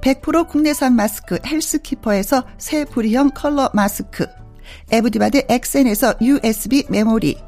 100% 0.00 0.48
국내산 0.48 0.94
마스크 0.94 1.38
헬스키퍼에서 1.44 2.44
새 2.58 2.84
부리형 2.84 3.30
컬러 3.30 3.70
마스크. 3.72 4.26
에브디바드 4.90 5.46
엑센에서 5.48 6.14
USB 6.20 6.84
메모리 6.88 7.47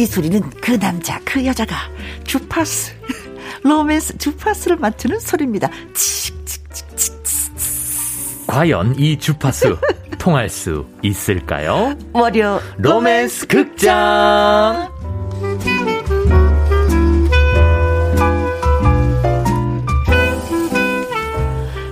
이 0.00 0.06
소리는 0.06 0.40
그 0.62 0.78
남자, 0.80 1.20
그 1.26 1.44
여자가 1.44 1.76
주파수, 2.24 2.90
로맨스 3.62 4.16
주파수를 4.16 4.78
맞추는 4.78 5.20
소리입니다. 5.20 5.68
과연 8.46 8.98
이 8.98 9.18
주파수 9.18 9.76
통할 10.18 10.48
수 10.48 10.86
있을까요? 11.02 11.98
월요 12.14 12.62
로맨스 12.78 13.46
극장. 13.46 14.90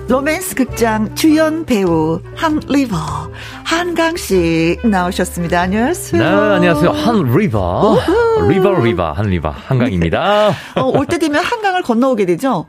로맨스 0.07 0.55
극장 0.55 1.13
주연 1.13 1.63
배우 1.63 2.19
한리버, 2.35 2.97
한강 3.73 4.15
씨 4.17 4.79
나오셨습니다. 4.83 5.61
안녕하세요. 5.61 6.23
네, 6.23 6.27
안녕하세요. 6.55 6.89
한 6.89 7.21
리버. 7.37 7.99
리버 8.49 8.79
리버 8.81 9.11
한 9.11 9.27
리버 9.27 9.49
한강입니다. 9.51 10.49
어, 10.75 10.81
올 10.85 11.05
때 11.05 11.19
되면 11.19 11.43
한강을 11.43 11.83
건너오게 11.83 12.25
되죠? 12.25 12.65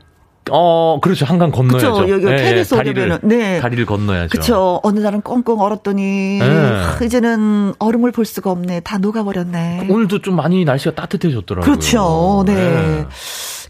어, 0.51 0.99
그렇죠. 1.01 1.25
한강 1.25 1.49
건너야죠. 1.49 1.93
그쵸, 1.93 2.09
여기 2.09 2.27
예, 2.27 2.35
KBS 2.35 2.75
다리를, 2.75 3.03
오면은, 3.03 3.19
네. 3.27 3.59
다리를 3.59 3.83
건너야죠. 3.87 4.29
그쵸. 4.29 4.79
어느 4.83 4.99
날은 4.99 5.21
꽁꽁 5.21 5.59
얼었더니, 5.61 6.37
네. 6.39 6.45
하, 6.47 7.03
이제는 7.03 7.73
얼음을 7.79 8.11
볼 8.11 8.23
수가 8.25 8.51
없네. 8.51 8.81
다 8.81 8.99
녹아버렸네. 8.99 9.87
오늘도 9.89 10.21
좀 10.21 10.35
많이 10.35 10.65
날씨가 10.65 10.93
따뜻해졌더라고요. 10.93 11.65
그렇죠. 11.65 12.43
네. 12.45 13.05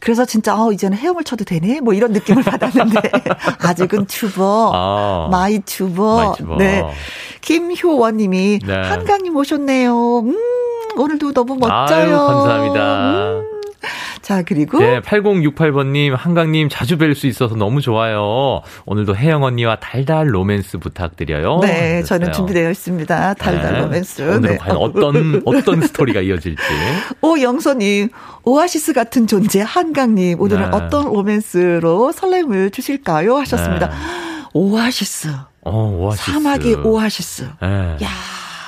그래서 0.01 0.25
진짜, 0.25 0.59
어, 0.61 0.71
이제는 0.71 0.97
헤엄을 0.97 1.23
쳐도 1.23 1.45
되네? 1.45 1.79
뭐 1.79 1.93
이런 1.93 2.11
느낌을 2.11 2.43
받았는데, 2.43 3.01
아직은 3.61 4.07
추워. 4.07 4.71
아. 4.73 5.29
마이 5.31 5.61
추워. 5.65 6.35
네. 6.57 6.83
김효원 7.41 8.17
님이, 8.17 8.59
네. 8.65 8.73
한강님 8.81 9.35
오셨네요. 9.35 10.19
음, 10.19 10.37
오늘도 10.97 11.33
너무 11.33 11.55
멋져요. 11.55 12.05
아유, 12.05 12.17
감사합니다. 12.17 13.39
음. 13.39 13.50
자, 14.21 14.43
그리고. 14.43 14.79
네, 14.79 14.99
8068번님, 15.01 16.15
한강님 16.15 16.69
자주 16.69 16.97
뵐 16.97 17.15
수 17.15 17.27
있어서 17.27 17.55
너무 17.55 17.81
좋아요. 17.81 18.61
오늘도 18.85 19.15
혜영 19.15 19.43
언니와 19.43 19.77
달달 19.77 20.33
로맨스 20.33 20.77
부탁드려요. 20.79 21.59
네, 21.61 21.95
하셨어요. 21.97 22.03
저는 22.05 22.33
준비되어 22.33 22.69
있습니다. 22.71 23.33
달달 23.35 23.73
네. 23.73 23.79
로맨스. 23.79 24.21
오늘은 24.21 24.41
네. 24.41 24.57
과연 24.57 24.77
어떤, 24.77 25.41
어떤 25.45 25.81
스토리가 25.81 26.21
이어질지. 26.21 26.61
오영선님, 27.21 28.09
오아시스 28.43 28.93
같은 28.93 29.27
존재 29.27 29.61
한강님, 29.61 30.39
오늘은 30.39 30.69
네. 30.71 30.75
어떤 30.77 31.05
로맨스로 31.05 32.11
설렘을 32.11 32.71
주실까요? 32.71 33.37
하셨습니다. 33.37 33.87
네. 33.87 33.93
오아시스. 34.53 35.29
어, 35.63 35.89
오아시스. 35.89 36.31
사막의 36.31 36.75
오아시스. 36.75 37.49
네. 37.61 37.67
야 38.03 38.09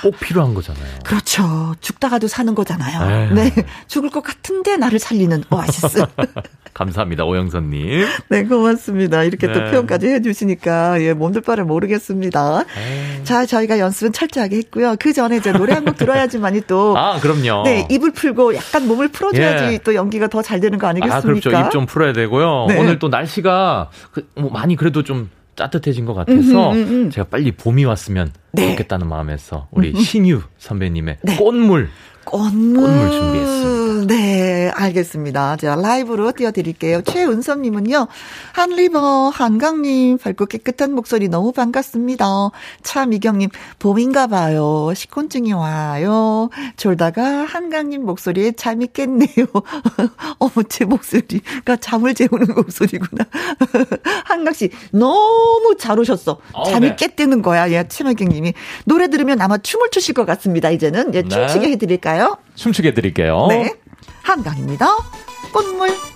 꼭 0.04 0.20
필요한 0.20 0.52
거잖아요. 0.52 0.84
그렇죠. 1.02 1.74
죽다가도 1.80 2.28
사는 2.28 2.54
거잖아요. 2.54 3.28
에이. 3.30 3.34
네. 3.34 3.52
죽을 3.88 4.10
것 4.10 4.22
같은데 4.22 4.76
나를 4.76 4.98
살리는 4.98 5.44
오아시스. 5.50 6.04
감사합니다, 6.74 7.24
오영선님. 7.24 8.04
네, 8.30 8.42
고맙습니다. 8.44 9.22
이렇게 9.22 9.46
또 9.46 9.60
네. 9.62 9.70
표현까지 9.70 10.08
해주시니까, 10.08 11.00
예, 11.02 11.12
몸둘 11.14 11.42
바를 11.42 11.64
모르겠습니다. 11.64 12.64
에이. 12.76 13.24
자, 13.24 13.46
저희가 13.46 13.78
연습은 13.78 14.12
철저하게 14.12 14.56
했고요. 14.58 14.96
그 14.98 15.12
전에 15.12 15.36
이제 15.36 15.52
노래 15.52 15.72
한 15.72 15.84
곡 15.84 15.96
들어야지만이 15.96 16.62
또. 16.66 16.96
아, 16.98 17.20
그럼요. 17.20 17.62
네, 17.64 17.86
입을 17.90 18.12
풀고 18.12 18.56
약간 18.56 18.86
몸을 18.88 19.08
풀어줘야지 19.08 19.74
예. 19.74 19.78
또 19.84 19.94
연기가 19.94 20.26
더 20.28 20.42
잘 20.42 20.60
되는 20.60 20.78
거 20.78 20.86
아니겠습니까? 20.88 21.16
아, 21.18 21.20
그렇죠. 21.22 21.50
입 21.50 21.70
좀 21.70 21.86
풀어야 21.86 22.12
되고요. 22.12 22.66
네. 22.68 22.78
오늘 22.78 22.98
또 22.98 23.08
날씨가 23.08 23.90
그, 24.12 24.28
뭐 24.36 24.50
많이 24.50 24.74
그래도 24.76 25.02
좀 25.02 25.30
따뜻해진 25.54 26.04
것 26.04 26.14
같아서 26.14 26.72
음흠, 26.72 26.78
음, 26.78 27.04
음. 27.06 27.10
제가 27.10 27.28
빨리 27.28 27.52
봄이 27.52 27.84
왔으면 27.84 28.32
네. 28.52 28.70
좋겠다는 28.70 29.08
마음에서 29.08 29.68
우리 29.70 29.94
신유 29.94 30.42
선배님의 30.58 31.18
꽃물 31.38 31.88
꽃물. 32.24 32.82
꽃물 32.82 33.10
준비했습니다. 33.10 34.06
네, 34.06 34.70
알겠습니다. 34.74 35.56
제가 35.56 35.76
라이브로 35.76 36.32
띄워드릴게요. 36.32 37.02
최은섭님은요, 37.02 38.06
한리버, 38.52 39.30
한강님, 39.30 40.18
밝고 40.18 40.46
깨끗한 40.46 40.92
목소리 40.94 41.28
너무 41.28 41.52
반갑습니다. 41.52 42.50
차미경님, 42.82 43.48
봄인가 43.78 44.26
봐요. 44.26 44.92
식곤증이 44.94 45.52
와요. 45.52 46.50
졸다가 46.76 47.22
한강님 47.44 48.04
목소리에 48.04 48.52
잠이 48.52 48.88
깼네요. 48.92 49.46
어머, 50.38 50.52
제 50.68 50.84
목소리가 50.84 51.76
잠을 51.76 52.14
재우는 52.14 52.54
목소리구나. 52.54 53.24
한강씨, 54.24 54.70
너무 54.92 55.76
잘 55.78 55.98
오셨어. 55.98 56.38
어우, 56.52 56.70
잠이 56.70 56.88
네. 56.90 56.96
깼다는 56.96 57.42
거야. 57.42 57.70
예, 57.70 57.86
최미경님이. 57.88 58.52
노래 58.84 59.08
들으면 59.08 59.40
아마 59.40 59.56
춤을 59.58 59.90
추실 59.90 60.14
것 60.14 60.26
같습니다. 60.26 60.70
이제는. 60.70 61.14
예, 61.14 61.22
네. 61.22 61.28
춤추게 61.28 61.70
해드릴까요? 61.72 62.13
춤추게 62.54 62.88
해드릴게요. 62.88 63.46
네. 63.48 63.74
한강입니다. 64.22 64.86
꽃물. 65.52 66.13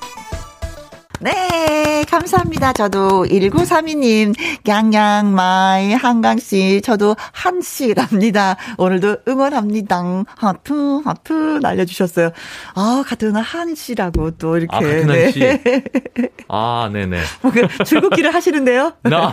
네, 1.20 2.04
감사합니다. 2.08 2.72
저도 2.72 3.24
1932님, 3.24 4.34
양양, 4.68 5.34
마이, 5.34 5.92
한강 5.92 6.38
씨, 6.38 6.80
저도 6.82 7.16
한 7.32 7.60
씨랍니다. 7.60 8.56
오늘도 8.76 9.18
응원합니다. 9.26 10.24
하트, 10.36 11.00
하트 11.04 11.58
날려주셨어요. 11.60 12.30
아, 12.74 13.02
같은 13.04 13.34
한 13.34 13.74
씨라고 13.74 14.32
또 14.32 14.58
이렇게. 14.58 14.76
아, 14.76 14.78
같은 14.78 15.06
네. 15.08 15.24
한씨. 15.24 15.60
아, 16.48 16.88
네네. 16.92 17.20
뭐그 17.42 17.84
줄긋기를 17.84 18.32
하시는데요. 18.32 18.92
나. 19.02 19.32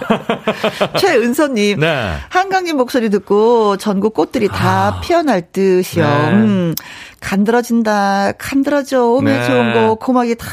최은서님. 0.98 1.80
네. 1.80 2.13
한강님 2.30 2.78
목소리 2.78 3.12
듣고 3.12 3.78
전국 3.78 4.15
꽃들이 4.15 4.48
다 4.48 4.88
아. 4.98 5.02
피어날 5.02 5.52
듯이요. 5.52 6.04
네. 6.04 6.32
음, 6.32 6.76
간드러진다, 7.21 8.32
간드러져, 8.39 9.06
오면 9.06 9.39
네. 9.39 9.45
좋은 9.45 9.74
거, 9.74 9.95
고막이 9.95 10.36
다 10.36 10.48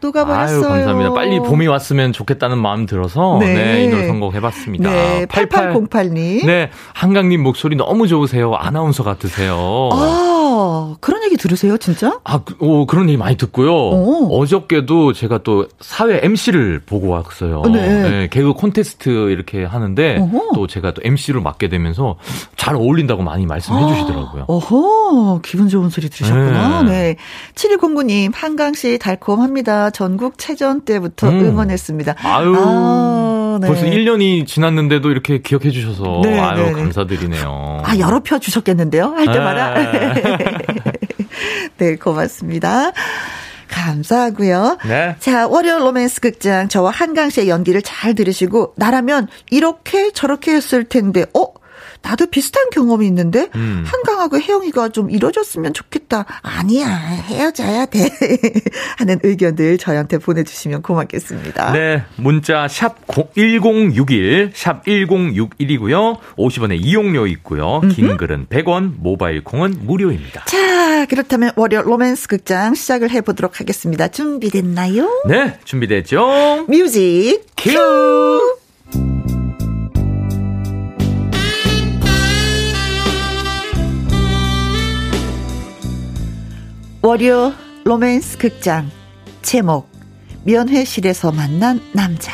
녹아버렸어요. 0.00 0.56
아유, 0.58 0.62
감사합니다. 0.62 1.12
빨리 1.14 1.38
봄이 1.40 1.66
왔으면 1.66 2.12
좋겠다는 2.12 2.58
마음 2.58 2.86
들어서 2.86 3.38
네. 3.40 3.54
네, 3.54 3.84
이 3.84 3.88
노래 3.88 4.06
선곡해봤습니다. 4.06 4.90
네, 4.90 5.26
8808님. 5.26 6.46
네, 6.46 6.70
한강님 6.94 7.42
목소리 7.42 7.76
너무 7.76 8.08
좋으세요. 8.08 8.54
아나운서 8.54 9.02
같으세요. 9.02 9.90
아, 10.60 10.96
그런 11.00 11.22
얘기 11.24 11.36
들으세요, 11.36 11.76
진짜? 11.78 12.20
아, 12.24 12.38
그- 12.44 12.54
오, 12.60 12.84
그런 12.86 13.08
얘기 13.08 13.16
많이 13.16 13.36
듣고요. 13.36 13.72
오. 13.72 14.40
어저께도 14.40 15.12
제가 15.14 15.42
또 15.42 15.66
사회 15.80 16.20
MC를 16.22 16.82
보고 16.84 17.08
왔어요. 17.08 17.62
네. 17.72 18.28
개그 18.30 18.52
콘테스트 18.52 19.30
이렇게 19.30 19.64
하는데 19.64 20.18
어허. 20.18 20.50
또 20.54 20.66
제가 20.66 20.92
또 20.92 21.00
MC를 21.04 21.40
맡게 21.40 21.68
되면서 21.68 22.16
잘 22.56 22.74
어울린다고 22.76 23.22
많이 23.22 23.46
말씀해 23.46 23.86
주시더라고요. 23.94 24.44
어허, 24.48 25.40
기분 25.42 25.68
좋은 25.68 25.88
소리 25.88 26.08
들으셨구나. 26.10 26.82
네. 26.82 26.90
네. 26.90 27.16
7109님, 27.54 28.32
한강씨 28.34 28.98
달콤합니다. 28.98 29.90
전국 29.90 30.36
체전 30.38 30.82
때부터 30.82 31.28
음. 31.28 31.40
응원했습니다. 31.40 32.16
아유, 32.22 32.54
아, 32.58 33.58
네. 33.60 33.66
벌써 33.66 33.84
1년이 33.86 34.46
지났는데도 34.46 35.10
이렇게 35.10 35.38
기억해 35.40 35.70
주셔서 35.70 36.20
네, 36.22 36.38
아유, 36.38 36.56
네, 36.62 36.66
네. 36.66 36.72
감사드리네요. 36.72 37.82
아, 37.84 37.98
여러 37.98 38.20
표 38.20 38.38
주셨겠는데요? 38.38 39.04
할 39.16 39.26
때마다. 39.26 39.74
네. 40.50 40.92
네, 41.78 41.96
고맙습니다. 41.96 42.92
감사하고요. 43.68 44.78
네. 44.86 45.16
자, 45.20 45.46
월요 45.46 45.78
로맨스 45.78 46.20
극장 46.20 46.68
저와 46.68 46.90
한강 46.90 47.30
씨의 47.30 47.48
연기를 47.48 47.82
잘 47.82 48.14
들으시고 48.14 48.74
나라면 48.76 49.28
이렇게 49.50 50.10
저렇게 50.10 50.52
했을 50.52 50.84
텐데 50.84 51.24
어? 51.34 51.49
나도 52.02 52.26
비슷한 52.26 52.70
경험이 52.70 53.06
있는데 53.06 53.48
음. 53.54 53.84
한강하고 53.86 54.40
혜영이가 54.40 54.90
좀 54.90 55.10
이뤄졌으면 55.10 55.74
좋겠다. 55.74 56.24
아니야 56.42 56.88
헤어져야 56.88 57.86
돼 57.86 58.08
하는 58.98 59.18
의견들 59.22 59.78
저희한테 59.78 60.18
보내주시면 60.18 60.82
고맙겠습니다. 60.82 61.72
네, 61.72 62.04
문자 62.16 62.68
샵 62.68 62.96
1061, 63.08 64.52
샵 64.54 64.84
1061이고요. 64.84 66.18
50원의 66.36 66.78
이용료 66.80 67.26
있고요. 67.28 67.80
긴 67.92 68.16
글은 68.16 68.46
100원, 68.46 68.94
모바일 68.98 69.44
콩은 69.44 69.80
무료입니다. 69.82 70.44
자 70.46 71.06
그렇다면 71.06 71.52
월요 71.56 71.82
로맨스 71.82 72.28
극장 72.28 72.74
시작을 72.74 73.10
해보도록 73.10 73.60
하겠습니다. 73.60 74.08
준비됐나요? 74.08 75.22
네, 75.28 75.58
준비됐죠? 75.64 76.66
뮤직 76.68 77.44
큐! 77.56 78.59
월요 87.02 87.52
로맨스 87.84 88.38
극장 88.38 88.90
제목 89.42 89.88
면회실에서 90.44 91.32
만난 91.32 91.80
남자 91.92 92.32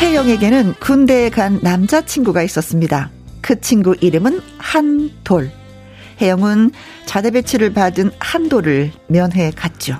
혜영에게는 0.00 0.74
군대에 0.74 1.30
간 1.30 1.58
남자친구가 1.62 2.42
있었습니다. 2.42 3.10
그 3.40 3.60
친구 3.60 3.96
이름은 4.00 4.40
한돌. 4.58 5.50
혜영은 6.20 6.70
자대 7.06 7.30
배치를 7.30 7.72
받은 7.72 8.10
한돌을 8.18 8.92
면회에 9.08 9.50
갔죠. 9.50 9.98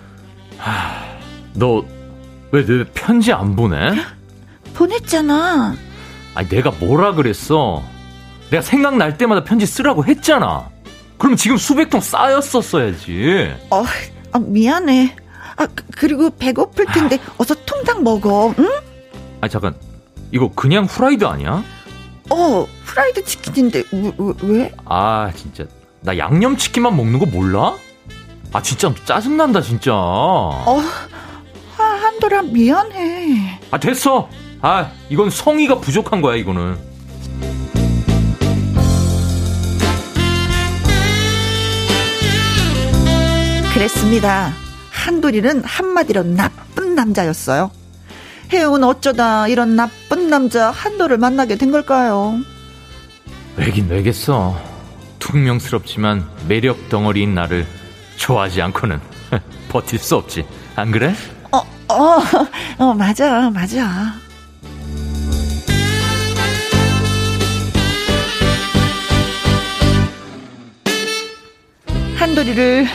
너, 1.55 1.85
왜 2.53 2.65
내 2.65 2.85
편지 2.95 3.33
안 3.33 3.57
보내? 3.57 3.77
보냈잖아. 4.75 5.75
아니, 6.37 6.49
내가 6.51 6.71
뭐라 6.71 7.15
그랬어? 7.15 7.83
내가 8.51 8.63
생각날 8.63 9.17
때마다 9.17 9.43
편지 9.43 9.65
쓰라고 9.67 10.05
했잖아. 10.05 10.69
그럼 11.17 11.35
지금 11.35 11.57
수백 11.57 11.89
통 11.89 11.99
쌓였었어야지. 12.01 13.55
어, 13.71 13.83
아, 14.33 14.39
미안해. 14.39 15.17
아, 15.57 15.67
그- 15.67 15.85
그리고 15.97 16.29
배고플 16.29 16.85
텐데 16.93 17.19
어서 17.39 17.55
통닭 17.65 18.03
먹어. 18.03 18.55
응? 18.59 18.69
아 19.41 19.49
잠깐. 19.49 19.75
이거 20.31 20.51
그냥 20.55 20.85
후라이드 20.85 21.25
아니야? 21.25 21.65
어, 22.29 22.67
프라이드 22.85 23.25
치킨인데 23.25 23.85
왜? 24.43 24.71
아, 24.85 25.33
진짜. 25.35 25.65
나 26.03 26.19
양념치킨만 26.19 26.95
먹는 26.95 27.19
거 27.19 27.25
몰라? 27.25 27.75
아, 28.53 28.61
진짜 28.61 28.93
짜증난다, 29.07 29.63
진짜. 29.63 29.93
어, 29.95 30.83
한돌아, 31.79 32.43
미안해. 32.43 33.61
아, 33.71 33.79
됐어. 33.81 34.29
아, 34.63 34.91
이건 35.11 35.31
성의가 35.31 35.81
부족한 35.81 36.21
거야, 36.23 36.37
이거는. 36.37 36.77
그랬습니다. 43.75 44.53
한돌이는 44.91 45.63
한마디로 45.65 46.23
나쁜 46.23 46.95
남자였어요. 46.95 47.71
혜영은 48.53 48.85
어쩌다 48.85 49.49
이런 49.49 49.77
나쁜 49.77 50.31
남자 50.31 50.71
한돌을 50.71 51.19
만나게 51.19 51.57
된 51.57 51.71
걸까요? 51.71 52.39
왜긴 53.57 53.89
왜겠어. 53.89 54.59
퉁명스럽지만 55.19 56.27
매력 56.49 56.89
덩어리인 56.89 57.35
나를 57.35 57.67
좋아하지 58.17 58.63
않고는 58.63 59.01
버틸 59.69 59.99
수 59.99 60.17
없지. 60.17 60.47
안 60.75 60.91
그래? 60.91 61.15
어, 61.53 61.59
어, 61.93 62.19
어, 62.79 62.95
맞아, 62.95 63.51
맞아. 63.51 64.15
한돌이를 72.27 72.87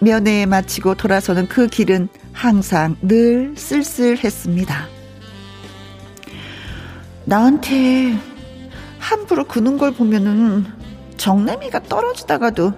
면회에 0.00 0.44
마치고 0.44 0.96
돌아서는 0.96 1.48
그 1.48 1.66
길은 1.66 2.08
항상 2.34 2.94
늘 3.00 3.54
쓸쓸했습니다. 3.56 4.86
나한테 7.24 8.18
함부로 8.98 9.44
구는 9.44 9.78
걸 9.78 9.92
보면은 9.92 10.66
정내미가 11.16 11.84
떨어지다가도 11.84 12.74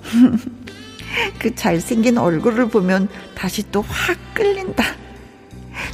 그 1.38 1.54
잘생긴 1.54 2.16
얼굴을 2.16 2.68
보면 2.70 3.08
다시 3.34 3.70
또 3.70 3.82
확 3.82 4.16
끌린다. 4.32 4.82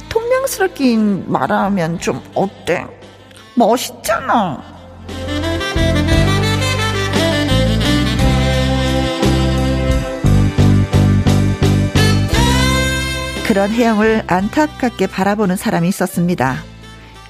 통명스럽긴 0.07 1.29
말하면 1.29 1.99
좀 1.99 2.21
어때? 2.33 2.85
멋있잖아. 3.55 4.78
그런 13.49 13.71
혜영을 13.71 14.21
안타깝게 14.27 15.07
바라보는 15.07 15.55
사람이 15.55 15.87
있었습니다. 15.89 16.61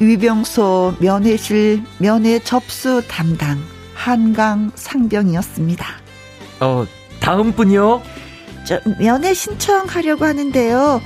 위병소 0.02 0.96
면회실 1.00 1.82
면회 1.98 2.40
접수 2.40 3.02
담당 3.08 3.58
한강 3.94 4.70
상병이었습니다. 4.76 5.86
어, 6.60 6.86
다음 7.22 7.54
분이요? 7.54 8.02
저 8.66 8.82
면회 9.00 9.34
신청하려고 9.34 10.26
하는데요. 10.26 11.02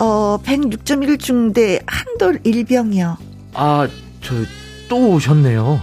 어, 0.00 0.38
106.1 0.44 1.20
중대 1.20 1.78
한돌 1.86 2.40
일병이요. 2.42 3.18
아, 3.54 3.88
저 4.20 4.34
또 4.88 5.10
오셨네요. 5.10 5.80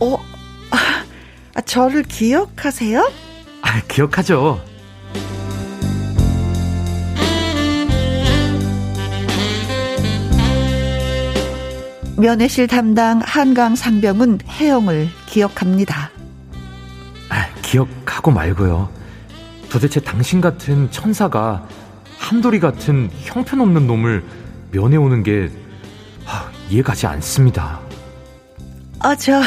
어, 0.00 0.18
아, 1.54 1.60
저를 1.60 2.02
기억하세요? 2.02 3.12
아, 3.62 3.80
기억하죠. 3.86 4.60
면회실 12.16 12.68
담당 12.68 13.20
한강 13.24 13.74
상병은 13.74 14.40
혜영을 14.48 15.08
기억합니다. 15.26 16.10
아, 17.28 17.46
기억하고 17.62 18.30
말고요. 18.30 18.88
도대체 19.68 20.00
당신 20.00 20.40
같은 20.40 20.90
천사가 20.92 21.66
한돌이 22.18 22.60
같은 22.60 23.10
형편없는 23.22 23.86
놈을 23.86 24.24
면회 24.70 24.96
오는 24.96 25.22
게 25.22 25.50
아, 26.24 26.48
이해가지 26.70 27.06
않습니다. 27.06 27.80
아, 29.00 29.14
저 29.16 29.42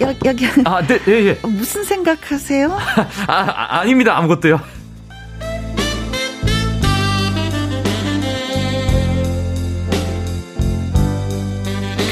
여기 0.00 0.18
여기 0.24 0.46
아, 0.64 0.80
네, 0.86 0.98
예, 1.08 1.12
예. 1.26 1.38
무슨 1.42 1.84
생각하세요? 1.84 2.70
아, 3.26 3.32
아, 3.32 3.80
아닙니다. 3.80 4.16
아무것도요. 4.16 4.60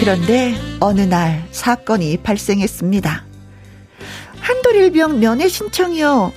그런데 0.03 0.57
어느 0.81 1.03
날 1.03 1.47
사건이 1.53 2.17
발생했습니다. 2.25 3.25
한돌일병 4.41 5.21
면회 5.21 5.47
신청이요. 5.47 6.33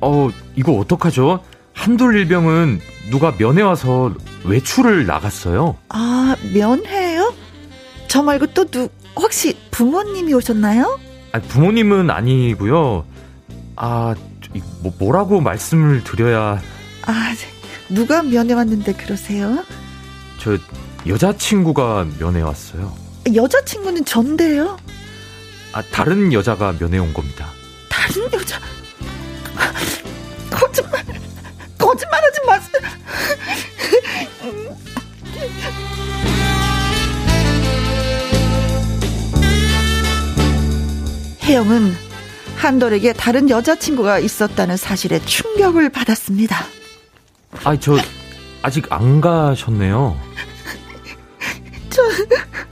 어, 0.00 0.30
이거 0.54 0.72
어떡하죠? 0.72 1.44
한돌일병은 1.74 2.80
누가 3.10 3.36
면회 3.36 3.60
와서 3.60 4.14
외출을 4.44 5.04
나갔어요. 5.04 5.76
아, 5.90 6.36
면회요? 6.54 7.34
저 8.08 8.22
말고 8.22 8.46
또 8.54 8.64
누, 8.64 8.88
혹시 9.14 9.54
부모님이 9.70 10.32
오셨나요? 10.32 10.98
아, 11.32 11.40
부모님은 11.40 12.08
아니고요. 12.08 13.04
아, 13.76 14.14
뭐, 14.80 14.94
뭐라고 14.98 15.42
말씀을 15.42 16.02
드려야. 16.02 16.62
아, 17.02 17.34
누가 17.90 18.22
면회 18.22 18.54
왔는데 18.54 18.94
그러세요? 18.94 19.62
저 20.40 20.56
여자친구가 21.08 22.06
면회 22.18 22.40
왔어요. 22.42 22.92
여자친구는 23.34 24.04
전데요? 24.04 24.76
아, 25.72 25.82
다른 25.92 26.32
여자가 26.32 26.72
면회 26.78 26.98
온 26.98 27.12
겁니다. 27.12 27.48
다른 27.88 28.24
여자? 28.32 28.58
거짓말, 30.50 31.04
거짓말 31.78 32.20
하지 32.22 32.40
마세요. 32.46 32.82
혜영은 41.42 41.94
한돌에게 42.56 43.12
다른 43.12 43.48
여자친구가 43.50 44.18
있었다는 44.18 44.76
사실에 44.76 45.20
충격을 45.20 45.90
받았습니다. 45.90 46.64
아, 47.62 47.76
저 47.78 47.96
아직 48.62 48.90
안 48.90 49.20
가셨네요. 49.20 50.18
저 51.96 52.02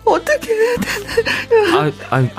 어떻게 0.05 0.53
해야 0.53 0.77
되나요? 0.77 1.93
아, 2.11 2.17
아니, 2.17 2.31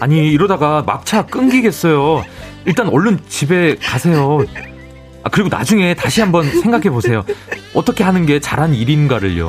아니 0.00 0.32
이러다가 0.32 0.82
막차 0.82 1.24
끊기겠어요. 1.24 2.24
일단 2.66 2.88
얼른 2.88 3.20
집에 3.26 3.76
가세요. 3.76 4.44
아, 5.22 5.30
그리고 5.30 5.48
나중에 5.48 5.94
다시 5.94 6.20
한번 6.20 6.44
생각해 6.60 6.90
보세요. 6.90 7.24
어떻게 7.72 8.04
하는 8.04 8.26
게 8.26 8.38
잘한 8.38 8.74
일인가를요. 8.74 9.48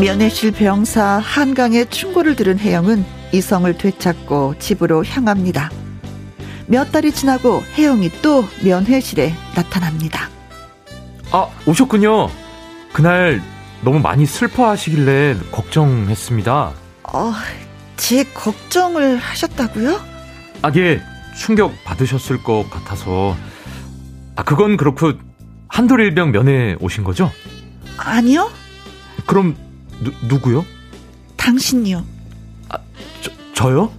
면회실 0.00 0.52
병사 0.52 1.18
한강의 1.18 1.86
충고를 1.90 2.34
들은 2.34 2.58
혜영은 2.58 3.04
이성을 3.32 3.76
되찾고 3.76 4.56
집으로 4.58 5.04
향합니다. 5.04 5.70
몇 6.66 6.90
달이 6.92 7.12
지나고 7.12 7.62
혜영이 7.76 8.10
또 8.22 8.44
면회실에 8.64 9.34
나타납니다. 9.54 10.28
아, 11.30 11.48
오셨군요. 11.66 12.28
그날 12.92 13.42
너무 13.82 13.98
많이 14.00 14.26
슬퍼하시길래 14.26 15.36
걱정했습니다. 15.50 16.72
어, 17.14 17.32
제 17.96 18.24
걱정을 18.24 19.16
하셨다고요? 19.16 20.00
아, 20.62 20.70
예. 20.76 21.00
충격 21.36 21.72
받으셨을 21.84 22.42
것 22.42 22.68
같아서. 22.70 23.34
아, 24.36 24.42
그건 24.42 24.76
그렇고 24.76 25.12
한돌일병 25.68 26.30
면회 26.32 26.76
오신 26.80 27.04
거죠? 27.04 27.30
아니요. 27.96 28.50
그럼 29.26 29.56
누, 30.00 30.12
누구요? 30.28 30.64
당신요. 31.36 32.04
아, 32.68 32.78
저, 33.22 33.30
저요? 33.54 33.90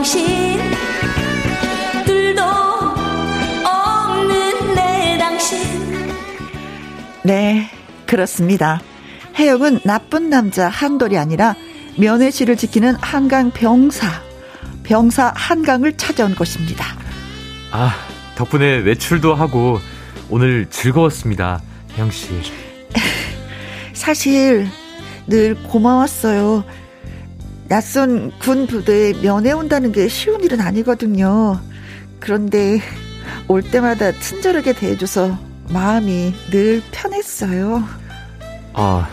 당신 0.00 0.58
둘도 2.06 2.42
없는 2.42 4.74
내 4.74 5.18
당신 5.18 5.58
네, 7.22 7.68
그렇습니다. 8.06 8.80
혜영은 9.36 9.80
나쁜 9.84 10.30
남자 10.30 10.70
한돌이 10.70 11.18
아니라 11.18 11.54
면회실을 11.98 12.56
지키는 12.56 12.94
한강 12.94 13.50
병사, 13.50 14.06
병사 14.84 15.34
한강을 15.36 15.98
찾아온 15.98 16.34
것입니다. 16.34 16.86
아, 17.70 17.94
덕분에 18.36 18.78
외출도 18.78 19.34
하고 19.34 19.80
오늘 20.30 20.64
즐거웠습니다. 20.70 21.60
혜영 21.98 22.10
씨. 22.10 22.30
사실 23.92 24.66
늘 25.26 25.62
고마웠어요. 25.62 26.64
낯선 27.70 28.32
군 28.40 28.66
부대에 28.66 29.12
면회 29.22 29.52
온다는 29.52 29.92
게 29.92 30.08
쉬운 30.08 30.42
일은 30.42 30.60
아니거든요. 30.60 31.60
그런데 32.18 32.80
올 33.46 33.62
때마다 33.62 34.10
친절하게 34.18 34.72
대해줘서 34.72 35.38
마음이 35.68 36.34
늘 36.50 36.82
편했어요. 36.90 37.84
아, 38.72 39.08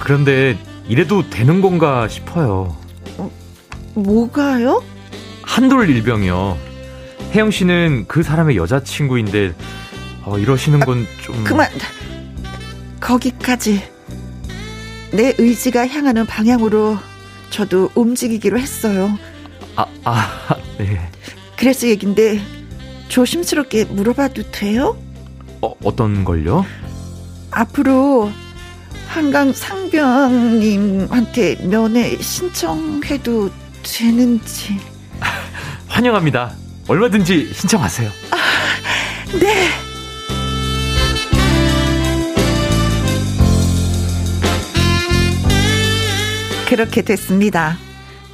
그런데 0.00 0.56
이래도 0.88 1.28
되는 1.28 1.60
건가 1.60 2.08
싶어요. 2.08 2.74
뭐가요? 3.92 4.82
한돌 5.42 5.90
일병이요. 5.90 6.56
혜영 7.34 7.50
씨는 7.50 8.06
그 8.08 8.22
사람의 8.22 8.56
여자친구인데, 8.56 9.54
어, 10.24 10.38
이러시는 10.38 10.80
건 10.80 11.06
좀. 11.20 11.44
그만. 11.44 11.68
거기까지. 12.98 13.82
내 15.12 15.34
의지가 15.36 15.86
향하는 15.86 16.24
방향으로 16.24 16.96
저도 17.54 17.88
움직이기로 17.94 18.58
했어요. 18.58 19.16
아, 19.76 19.86
아, 20.02 20.56
네. 20.76 20.98
그래서 21.56 21.86
얘긴데 21.86 22.40
조심스럽게 23.06 23.84
물어봐도 23.84 24.50
돼요? 24.50 24.98
어, 25.60 25.72
어떤 25.84 26.24
걸요? 26.24 26.66
앞으로 27.52 28.32
한강 29.06 29.52
상병님한테 29.52 30.88
면회 31.68 32.20
신청해도 32.20 33.50
되는지. 33.84 34.76
환영합니다. 35.86 36.56
얼마든지 36.88 37.52
신청하세요. 37.54 38.10
네. 39.38 39.93
그렇게 46.68 47.02
됐습니다. 47.02 47.76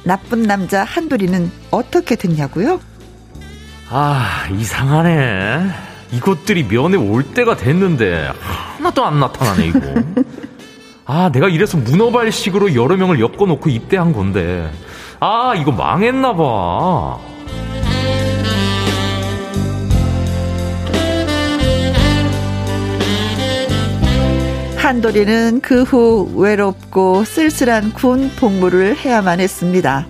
나쁜 0.03 0.43
남자 0.43 0.83
한돌이는 0.83 1.51
어떻게 1.69 2.15
됐냐고요? 2.15 2.79
아, 3.89 4.47
이상하네. 4.57 5.69
이것들이 6.13 6.67
면회 6.67 6.97
올 6.97 7.23
때가 7.23 7.55
됐는데, 7.55 8.31
하나도 8.77 9.05
안 9.05 9.19
나타나네, 9.19 9.67
이거. 9.67 9.79
아, 11.05 11.29
내가 11.31 11.49
이래서 11.49 11.77
문어발식으로 11.77 12.73
여러 12.75 12.95
명을 12.95 13.19
엮어놓고 13.19 13.69
입대한 13.69 14.13
건데. 14.13 14.71
아, 15.19 15.53
이거 15.55 15.71
망했나봐. 15.71 17.19
한돌이는 24.95 25.61
그 25.61 25.83
후 25.83 26.29
외롭고 26.35 27.23
쓸쓸한 27.23 27.93
군 27.93 28.29
복무를 28.35 28.97
해야만 28.97 29.39
했습니다. 29.39 30.05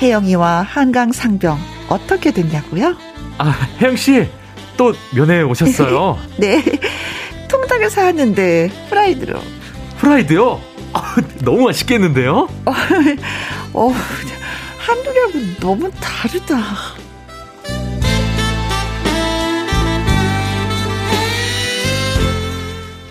혜영이와 0.00 0.62
한강 0.62 1.10
상병 1.10 1.58
어떻게 1.88 2.30
됐냐고요? 2.30 2.96
아, 3.38 3.50
혜영 3.80 3.96
씨, 3.96 4.28
또 4.76 4.94
면회 5.12 5.42
오셨어요? 5.42 6.20
네, 6.38 6.62
통닭을 7.48 7.90
사왔는데 7.90 8.70
프라이드로. 8.88 9.40
프라이드요? 9.98 10.60
아, 10.92 11.16
너무 11.42 11.64
맛있겠는데요? 11.64 12.46
어, 13.74 13.92
한돌이하고 14.78 15.32
너무 15.58 15.90
다르다. 16.00 16.62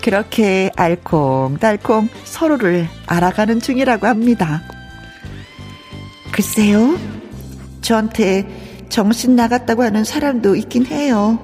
그렇게 0.05 0.69
알콩달콩 0.75 2.09
서로를 2.25 2.87
알아가는 3.07 3.59
중이라고 3.59 4.05
합니다. 4.05 4.61
글쎄요, 6.31 6.95
저한테 7.81 8.85
정신 8.89 9.35
나갔다고 9.35 9.81
하는 9.81 10.03
사람도 10.03 10.57
있긴 10.57 10.85
해요. 10.85 11.39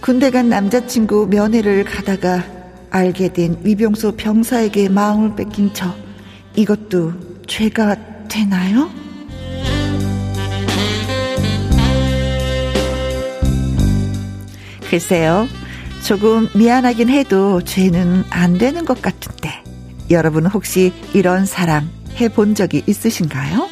군대 0.00 0.32
간 0.32 0.48
남자친구 0.48 1.28
면회를 1.28 1.84
가다가 1.84 2.42
알게 2.90 3.32
된 3.32 3.56
위병소 3.62 4.16
병사에게 4.16 4.88
마음을 4.88 5.36
뺏긴 5.36 5.72
저, 5.72 5.94
이것도 6.56 7.12
죄가 7.46 8.26
되나요? 8.26 8.90
글쎄요. 14.90 15.46
조금 16.06 16.48
미안하긴 16.54 17.08
해도 17.08 17.60
죄는 17.62 18.26
안 18.30 18.58
되는 18.58 18.84
것 18.84 19.02
같은데. 19.02 19.64
여러분 20.08 20.46
혹시 20.46 20.92
이런 21.12 21.44
사랑 21.44 21.90
해본 22.20 22.54
적이 22.54 22.84
있으신가요? 22.86 23.68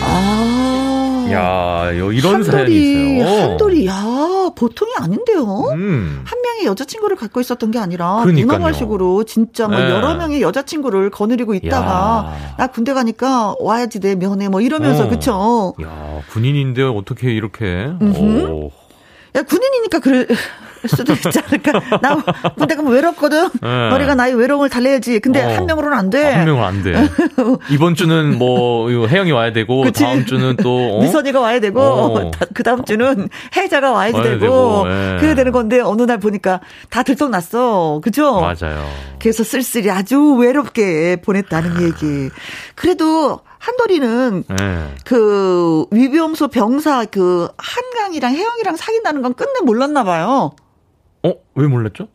아. 0.00 1.28
야, 1.30 1.98
요 1.98 2.12
이런 2.12 2.36
한돌이, 2.36 2.50
사연이 2.50 3.18
있어요. 3.20 3.50
한돌이, 3.50 3.86
야, 3.86 4.50
보통이 4.56 4.92
아닌데요? 4.98 5.72
음. 5.74 6.22
한 6.24 6.40
명의 6.56 6.66
여자친구를 6.66 7.16
갖고 7.16 7.40
있었던 7.40 7.70
게 7.70 7.78
아니라. 7.78 8.24
문어발식으로 8.24 9.24
진짜 9.24 9.68
뭐 9.68 9.78
네. 9.78 9.90
여러 9.90 10.14
명의 10.14 10.40
여자친구를 10.40 11.10
거느리고 11.10 11.54
있다가 11.54 12.32
야. 12.32 12.54
나 12.56 12.66
군대 12.68 12.94
가니까 12.94 13.54
와야지 13.60 14.00
내 14.00 14.14
면회 14.14 14.48
뭐 14.48 14.60
이러면서 14.60 15.04
어. 15.04 15.08
그쵸? 15.08 15.74
야, 15.82 16.20
군인인데 16.30 16.82
어떻게 16.82 17.32
이렇게. 17.32 17.90
야 19.34 19.42
군인이니까 19.42 19.98
그럴 20.00 20.26
수도 20.88 21.12
있지 21.12 21.28
않을까? 21.38 21.80
나 22.00 22.16
군대 22.56 22.74
가면 22.74 22.92
외롭거든. 22.92 23.50
네. 23.60 23.88
너희가 23.90 24.14
나의 24.14 24.34
외로움을 24.34 24.68
달래야지. 24.68 25.20
근데 25.20 25.42
어. 25.42 25.48
한 25.48 25.66
명으로는 25.66 25.96
안 25.96 26.10
돼. 26.10 26.24
한 26.32 26.44
명은 26.44 26.64
안 26.64 26.82
돼. 26.82 26.94
이번 27.70 27.94
주는 27.94 28.38
뭐, 28.38 28.88
혜영이 29.06 29.32
와야 29.32 29.52
되고, 29.52 29.82
그치. 29.82 30.02
다음 30.02 30.24
주는 30.26 30.56
또, 30.56 30.96
어? 30.96 31.02
미선이가 31.02 31.40
와야 31.40 31.60
되고 31.60 31.80
어. 31.80 32.30
그 32.54 32.62
다음 32.62 32.84
주는 32.84 33.28
혜자가 33.56 33.92
와야 33.92 34.12
되고, 34.12 34.38
되고, 34.38 34.84
예. 34.86 35.16
그래야 35.20 35.34
되는 35.34 35.52
건데 35.52 35.80
어느 35.80 36.02
날 36.02 36.18
보니까 36.18 36.60
다 36.90 37.02
들통났어. 37.02 38.00
그죠? 38.02 38.40
맞아요. 38.40 38.86
그래서 39.20 39.44
쓸쓸히 39.44 39.90
아주 39.90 40.34
외롭게 40.34 41.16
보냈다는 41.16 41.82
얘기. 41.82 42.30
그래도 42.74 43.40
한돌이는 43.58 44.44
예. 44.60 44.94
그 45.04 45.86
위병소 45.90 46.48
병사 46.48 47.04
그 47.06 47.48
한강이랑 47.58 48.34
혜영이랑 48.34 48.76
사귄다는 48.76 49.22
건 49.22 49.34
끝내 49.34 49.60
몰랐나 49.64 50.04
봐요. 50.04 50.52
어? 51.26 51.34
왜 51.54 51.66
몰랐죠? 51.66 52.08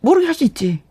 모르게 0.00 0.26
할 0.26 0.34
수 0.34 0.44
있지. 0.44 0.82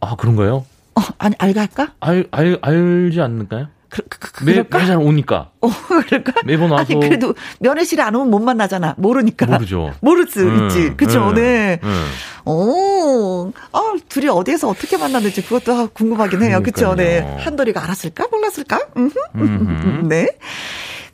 아, 0.00 0.16
그런가요? 0.16 0.66
어, 0.96 1.00
아니 1.18 1.34
알게 1.38 1.58
할까? 1.60 1.94
알, 2.00 2.26
알, 2.30 2.58
알지 2.60 3.20
않을까요? 3.20 3.68
그, 3.88 4.02
그, 4.08 4.18
그, 4.32 4.44
매, 4.44 4.52
그럴까? 4.52 4.78
매장 4.78 5.04
오니까. 5.06 5.52
어, 5.60 5.68
그럴까? 6.08 6.42
매번 6.44 6.70
와서. 6.72 6.84
아니 6.92 7.00
그래도 7.00 7.34
면회실에 7.60 8.02
안 8.02 8.14
오면 8.16 8.30
못 8.30 8.40
만나잖아. 8.40 8.94
모르니까. 8.98 9.46
모르죠. 9.46 9.94
모를 10.02 10.26
수 10.26 10.40
음, 10.40 10.66
있지. 10.68 10.94
그쵸? 10.96 11.28
음, 11.30 11.34
네. 11.34 11.78
음. 11.82 12.06
오, 12.44 13.52
아, 13.72 13.94
둘이 14.08 14.28
어디에서 14.28 14.68
어떻게 14.68 14.96
만났는지 14.98 15.42
그것도 15.44 15.88
궁금하긴 15.88 16.42
해요. 16.42 16.60
그쵸? 16.62 16.94
네. 16.94 17.20
한돌이가 17.40 17.82
알았을까? 17.84 18.26
몰랐을까? 18.30 18.80
네. 20.08 20.28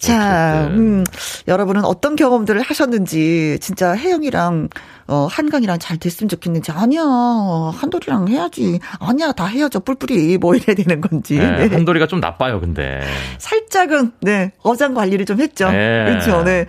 자, 0.00 0.62
어쨌든. 0.64 0.78
음, 0.78 1.04
여러분은 1.46 1.84
어떤 1.84 2.16
경험들을 2.16 2.60
하셨는지, 2.62 3.58
진짜 3.60 3.94
혜영이랑, 3.94 4.68
어, 5.06 5.28
한강이랑 5.30 5.78
잘 5.78 5.98
됐으면 5.98 6.28
좋겠는지, 6.28 6.72
아니야, 6.72 7.02
한돌이랑 7.02 8.28
해야지. 8.28 8.80
아니야, 8.98 9.32
다 9.32 9.46
헤어져, 9.46 9.78
뿔뿔이. 9.80 10.38
뭐 10.38 10.54
이래야 10.54 10.74
되는 10.74 11.00
건지. 11.00 11.36
네, 11.36 11.68
네. 11.68 11.74
한돌이가 11.76 12.06
좀 12.06 12.20
나빠요, 12.20 12.60
근데. 12.60 13.00
살짝은, 13.38 14.12
네, 14.22 14.52
어장 14.62 14.94
관리를 14.94 15.26
좀 15.26 15.40
했죠. 15.40 15.70
네. 15.70 16.06
그렇죠, 16.06 16.42
네. 16.44 16.66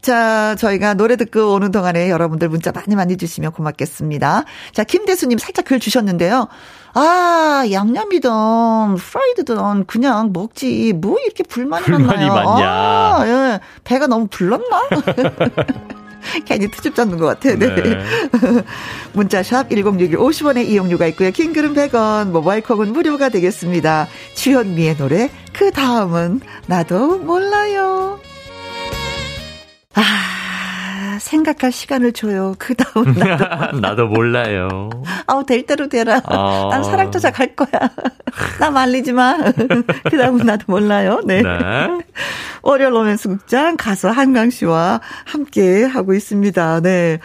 자, 0.00 0.54
저희가 0.56 0.92
노래 0.94 1.16
듣고 1.16 1.54
오는 1.54 1.70
동안에 1.70 2.10
여러분들 2.10 2.50
문자 2.50 2.72
많이 2.72 2.94
많이 2.94 3.16
주시면 3.16 3.52
고맙겠습니다. 3.52 4.44
자, 4.72 4.84
김대수님 4.84 5.38
살짝 5.38 5.64
글 5.64 5.80
주셨는데요. 5.80 6.48
아, 6.94 7.64
양념이든 7.70 8.30
프라이드든 8.96 9.86
그냥 9.86 10.30
먹지. 10.32 10.92
뭐 10.94 11.18
이렇게 11.24 11.42
불만이, 11.42 11.84
불만이 11.84 12.26
많나요? 12.26 12.34
많냐. 12.34 12.66
아, 12.66 13.24
예. 13.26 13.60
배가 13.82 14.06
너무 14.06 14.28
불렀나? 14.28 14.88
괜히 16.46 16.70
트집 16.70 16.94
잡는 16.94 17.18
것 17.18 17.26
같아. 17.26 17.54
네. 17.56 17.74
네. 17.74 18.04
문자샵 19.12 19.70
1061 19.70 20.16
50원의 20.16 20.68
이용료가 20.68 21.06
있고요. 21.08 21.30
킹글은 21.30 21.74
100원, 21.74 22.30
모바일 22.30 22.62
콩은 22.62 22.92
무료가 22.92 23.28
되겠습니다. 23.28 24.06
주현미의 24.34 24.96
노래 24.96 25.30
그 25.52 25.70
다음은 25.70 26.40
나도 26.66 27.18
몰라요. 27.18 28.18
아, 29.94 30.02
생각할 31.18 31.72
시간을 31.72 32.12
줘요. 32.12 32.54
그 32.58 32.74
다음 32.74 33.12
나도. 33.14 33.78
나도 33.80 34.06
몰라요. 34.08 34.90
아우, 35.26 35.44
될 35.44 35.66
대로 35.66 35.88
되라. 35.88 36.20
아. 36.24 36.68
난 36.70 36.84
사랑 36.84 37.10
투자 37.10 37.30
갈 37.30 37.54
거야. 37.54 37.68
나 38.58 38.70
말리지 38.70 39.12
마. 39.12 39.36
그 40.10 40.18
다음은 40.18 40.46
나도 40.46 40.64
몰라요. 40.68 41.20
네. 41.24 41.42
네. 41.42 41.50
월요 42.62 42.90
로맨스 42.90 43.28
극장 43.28 43.76
가수 43.76 44.08
한강 44.08 44.50
씨와 44.50 45.00
함께 45.24 45.84
하고 45.84 46.14
있습니다. 46.14 46.80
네. 46.80 47.18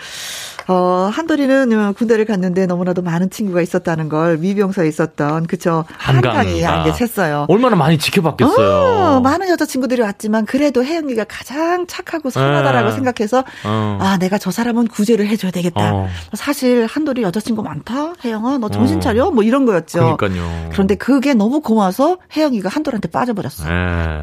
어, 0.69 1.09
한돌이는 1.11 1.79
어, 1.79 1.91
군대를 1.93 2.25
갔는데 2.25 2.67
너무나도 2.67 3.01
많은 3.01 3.31
친구가 3.31 3.59
있었다는 3.61 4.07
걸 4.07 4.37
미병서에 4.37 4.87
있었던 4.87 5.47
그쵸 5.47 5.83
한강이. 5.97 6.63
안개 6.63 6.91
챘어요. 6.91 7.49
얼마나 7.49 7.75
많이 7.75 7.97
지켜봤겠어요. 7.97 9.15
어, 9.15 9.19
많은 9.19 9.49
여자친구들이 9.49 10.03
왔지만 10.03 10.45
그래도 10.45 10.83
혜영이가 10.85 11.25
가장 11.27 11.87
착하고 11.87 12.29
선하다라고 12.29 12.89
네. 12.89 12.95
생각해서 12.95 13.43
어. 13.65 13.97
아 13.99 14.17
내가 14.17 14.37
저 14.37 14.51
사람은 14.51 14.89
구제를 14.89 15.27
해줘야 15.27 15.49
되겠다. 15.51 15.91
어. 15.95 16.07
사실 16.33 16.85
한돌이 16.85 17.23
여자친구 17.23 17.63
많다. 17.63 18.13
혜영아 18.23 18.59
너 18.59 18.69
정신 18.69 19.01
차려 19.01 19.31
뭐 19.31 19.43
이런 19.43 19.65
거였죠. 19.65 20.17
그러니까요. 20.17 20.69
그런데 20.71 20.93
그게 20.93 21.33
너무 21.33 21.61
고마워서 21.61 22.17
혜영이가 22.37 22.69
한돌한테 22.69 23.09
빠져버렸어. 23.09 23.67
예. 23.67 24.21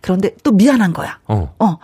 그런데 0.00 0.34
또 0.42 0.52
미안한 0.52 0.94
거야. 0.94 1.18
어. 1.26 1.52
어, 1.58 1.76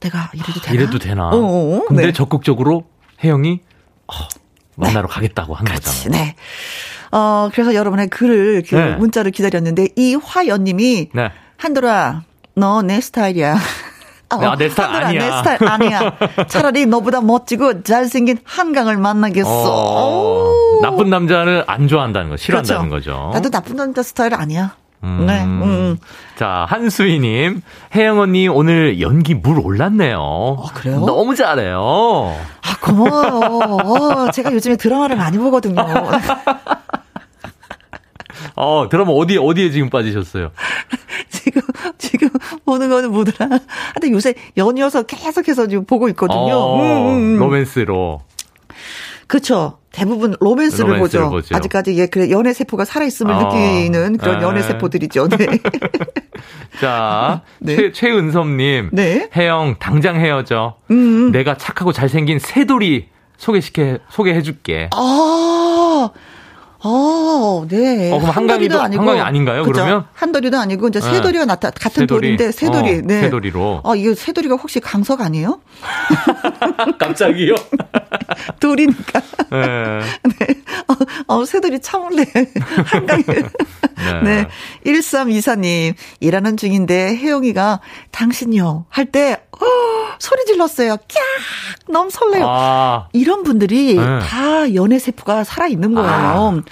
내가 0.00 0.28
이래도 0.34 0.60
되나? 0.60 0.74
이래도 0.74 0.98
되나? 0.98 1.28
어, 1.28 1.36
어, 1.36 1.76
어. 1.76 1.84
근데 1.86 2.06
네. 2.06 2.12
적극적으로 2.12 2.82
혜영이 3.22 3.60
어, 4.08 4.12
만나러 4.76 5.08
가겠다고 5.08 5.54
한 5.54 5.64
그렇지, 5.64 6.04
거잖아요. 6.08 6.22
네. 6.24 6.34
어, 7.12 7.50
그래서 7.52 7.74
여러분의 7.74 8.08
글을, 8.08 8.62
그 8.66 8.74
네. 8.74 8.96
문자를 8.96 9.30
기다렸는데, 9.32 9.88
이화연 9.96 10.64
님이, 10.64 11.10
네. 11.14 11.30
한돌아, 11.58 12.22
너 12.54 12.82
내 12.82 13.00
스타일이야. 13.00 13.56
어, 14.34 14.36
아, 14.36 14.56
내 14.56 14.70
스타일 14.70 14.88
한돌아, 15.04 15.08
아니야. 15.08 15.20
내 15.20 15.36
스타일 15.38 15.68
아니야. 15.70 16.18
차라리 16.48 16.86
너보다 16.86 17.20
멋지고 17.20 17.82
잘생긴 17.82 18.38
한강을 18.44 18.96
만나겠어. 18.96 19.50
어, 19.50 20.48
오. 20.48 20.80
나쁜 20.80 21.10
남자는 21.10 21.64
안 21.66 21.86
좋아한다는 21.86 22.30
거, 22.30 22.36
싫어한다는 22.38 22.88
그렇죠. 22.88 23.10
거죠. 23.12 23.30
나도 23.34 23.50
나쁜 23.50 23.76
남자 23.76 24.02
스타일 24.02 24.34
아니야. 24.34 24.74
음. 25.04 25.26
네, 25.26 25.42
음. 25.44 25.98
자, 26.36 26.64
한수희님, 26.68 27.62
혜영 27.94 28.20
언니 28.20 28.46
오늘 28.48 29.00
연기 29.00 29.34
물 29.34 29.58
올랐네요. 29.58 30.58
그래요? 30.74 31.00
너무 31.04 31.34
잘해요. 31.34 32.36
아, 32.62 32.76
고마워요. 32.80 33.76
어, 33.82 34.30
제가 34.30 34.52
요즘에 34.52 34.76
드라마를 34.76 35.16
많이 35.16 35.38
보거든요. 35.38 35.82
어, 38.54 38.86
드라마 38.90 39.10
어디에, 39.12 39.38
어디에 39.38 39.70
지금 39.70 39.90
빠지셨어요? 39.90 40.50
지금, 41.30 41.62
지금 41.98 42.28
보는 42.64 42.88
거는 42.88 43.10
뭐더라. 43.10 43.58
근데 43.94 44.10
요새 44.12 44.34
연이어서 44.56 45.02
계속해서 45.02 45.66
지금 45.66 45.84
보고 45.84 46.08
있거든요. 46.10 46.54
어, 46.54 46.80
음, 46.80 46.82
음, 46.82 47.16
음. 47.34 47.38
로맨스로. 47.38 48.22
그렇죠. 49.26 49.78
대부분 49.92 50.34
로맨스를, 50.40 50.94
로맨스를 50.94 51.24
보죠. 51.24 51.30
보죠. 51.30 51.54
아직까지 51.56 51.96
예, 51.98 52.06
그 52.06 52.30
연애 52.30 52.52
세포가 52.52 52.84
살아 52.84 53.04
있음을 53.04 53.34
어. 53.34 53.44
느끼는 53.44 54.16
그런 54.16 54.38
네. 54.38 54.44
연애 54.44 54.62
세포들이죠. 54.62 55.28
네. 55.28 55.46
자, 56.80 57.42
네. 57.58 57.76
최, 57.76 57.92
최은섭님. 57.92 58.90
네. 58.92 59.28
혜영, 59.36 59.76
당장 59.78 60.16
헤어져. 60.16 60.76
음. 60.90 61.30
내가 61.30 61.56
착하고 61.56 61.92
잘생긴 61.92 62.38
새돌이 62.38 63.08
소개시켜, 63.36 63.98
소개해줄게. 64.08 64.88
아, 64.94 66.10
어, 66.84 67.64
네. 67.68 68.10
어, 68.12 68.18
그럼 68.18 68.34
한강이도- 68.34 68.76
한강이 68.78 69.20
아닌가요, 69.20 69.62
그죠? 69.62 69.72
그러면? 69.72 70.04
한돌이도 70.14 70.58
아니고, 70.58 70.88
이제 70.88 71.00
네. 71.00 71.10
새돌이가 71.12 71.44
나타, 71.44 71.70
같은 71.70 72.02
새돌이. 72.02 72.36
돌인데, 72.36 72.52
새돌이. 72.52 72.98
어, 72.98 73.02
네. 73.04 73.20
새돌이로. 73.22 73.80
어, 73.84 73.94
이거 73.94 74.14
새돌이가 74.14 74.56
혹시 74.56 74.80
강석 74.80 75.20
아니에요? 75.20 75.60
깜짝이요? 76.98 77.54
돌이니까. 78.60 79.20
네. 79.50 80.00
네. 80.38 80.46
어, 80.88 81.34
어, 81.36 81.44
새돌이 81.44 81.80
참을래. 81.80 82.24
한강에. 82.86 83.22
네. 84.24 84.48
1324님, 84.84 85.94
일하는 86.20 86.56
중인데 86.56 87.16
혜영이가 87.16 87.80
당신요 88.10 88.86
할 88.88 89.06
때, 89.06 89.34
어, 89.52 89.64
소리 90.18 90.44
질렀어요. 90.46 90.96
깍! 90.96 91.06
너무 91.88 92.10
설레요. 92.10 92.44
아, 92.48 93.08
이런 93.12 93.42
분들이 93.44 93.94
네. 93.94 94.18
다 94.20 94.74
연애 94.74 94.98
세포가 94.98 95.44
살아있는 95.44 95.94
거예요. 95.94 96.10
아, 96.10 96.62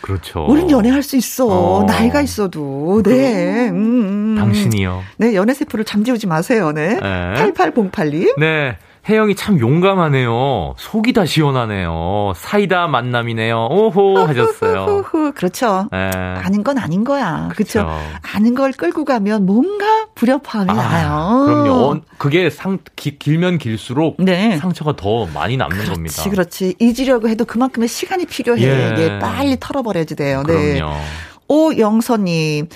그렇죠. 0.00 0.46
우린 0.48 0.70
연애할 0.70 1.02
수 1.02 1.16
있어. 1.16 1.46
어. 1.46 1.84
나이가 1.84 2.20
있어도. 2.22 3.02
네. 3.04 3.68
음, 3.68 4.34
음. 4.34 4.36
당신이요. 4.38 5.02
네, 5.18 5.34
연애 5.34 5.54
세포를 5.54 5.84
잠재우지 5.84 6.26
마세요. 6.26 6.72
네. 6.72 6.94
네. 6.94 7.34
8808님. 7.52 8.38
네. 8.38 8.76
혜영이 9.10 9.34
참 9.34 9.58
용감하네요. 9.58 10.74
속이 10.78 11.12
다 11.12 11.26
시원하네요. 11.26 12.32
사이다 12.36 12.86
만남이네요. 12.86 13.66
오호 13.68 14.18
하셨어요. 14.20 15.02
그렇죠. 15.34 15.88
네. 15.90 15.98
아닌 16.08 16.62
건 16.62 16.78
아닌 16.78 17.02
거야. 17.02 17.48
그렇죠. 17.52 17.84
그쵸. 17.86 17.90
아는 18.34 18.54
걸 18.54 18.70
끌고 18.70 19.04
가면 19.04 19.46
뭔가 19.46 20.06
불협화음이 20.14 20.72
나요. 20.72 21.44
그럼요. 21.44 21.72
어, 21.72 22.00
그게 22.18 22.50
상, 22.50 22.78
기- 22.94 23.18
길면 23.18 23.58
길수록 23.58 24.16
네. 24.20 24.58
상처가 24.58 24.94
더 24.94 25.26
많이 25.34 25.56
남는 25.56 25.86
겁니다. 25.86 26.22
그렇지, 26.22 26.30
그렇지. 26.30 26.74
잊으려고 26.78 27.28
해도 27.28 27.44
그만큼의 27.44 27.88
시간이 27.88 28.26
필요해. 28.26 28.62
예. 28.62 28.94
예, 28.98 29.18
빨리 29.18 29.56
털어버려야지 29.58 30.14
돼요. 30.14 30.44
네. 30.46 30.74
그럼요. 30.74 30.94
오영선님, 31.48 32.68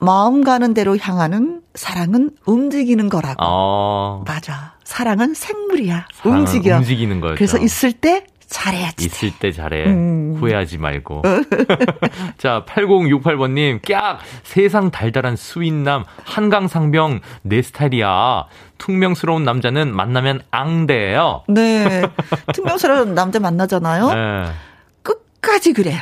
마음 0.00 0.42
가는 0.42 0.74
대로 0.74 0.96
향하는 1.00 1.60
사랑은 1.74 2.30
움직이는 2.44 3.08
거라고. 3.08 3.36
어, 3.40 4.24
맞아. 4.26 4.74
사랑은 4.86 5.34
생물이야. 5.34 6.06
사랑은 6.14 6.40
움직여. 6.46 6.76
움직이는 6.76 7.20
거죠. 7.20 7.34
그래서 7.34 7.58
있을 7.58 7.92
때 7.92 8.24
잘해야지. 8.46 9.04
있을 9.04 9.32
때 9.36 9.50
잘해. 9.50 9.86
음. 9.86 10.36
후회하지 10.38 10.78
말고. 10.78 11.22
자, 12.38 12.64
8068번님, 12.68 13.80
깍! 13.82 14.20
세상 14.44 14.92
달달한 14.92 15.34
스윗남, 15.34 16.04
한강상병, 16.24 17.20
내 17.42 17.62
스타일이야. 17.62 18.44
퉁명스러운 18.78 19.42
남자는 19.42 19.92
만나면 19.92 20.42
앙대예요 20.52 21.42
네. 21.48 22.02
투명스러운 22.54 23.14
남자 23.14 23.40
만나잖아요. 23.40 24.14
네. 24.14 24.52
끝까지 25.02 25.72
그래. 25.72 25.96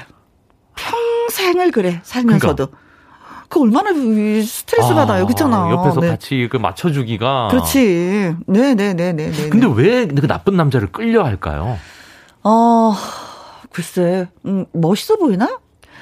평생을 0.76 1.70
그래. 1.70 2.00
살면서도. 2.02 2.66
그 2.66 2.83
얼마나 3.60 3.90
스트레스 3.92 4.92
아, 4.92 4.94
받아요. 4.94 5.26
그렇잖아. 5.26 5.70
옆에서 5.70 6.00
네. 6.00 6.08
같이 6.08 6.48
그 6.50 6.56
맞춰주기가. 6.56 7.48
그렇지. 7.50 8.34
네 8.46 8.74
네 8.74 8.94
네 8.94 9.12
네 9.12 9.30
네. 9.30 9.48
근데 9.50 9.66
왜 9.74 10.06
그 10.06 10.26
나쁜 10.26 10.56
남자를 10.56 10.90
끌려 10.92 11.24
할까요? 11.24 11.78
어, 12.42 12.94
글쎄, 13.70 14.28
음, 14.46 14.66
멋있어 14.72 15.16
보이나? 15.16 15.58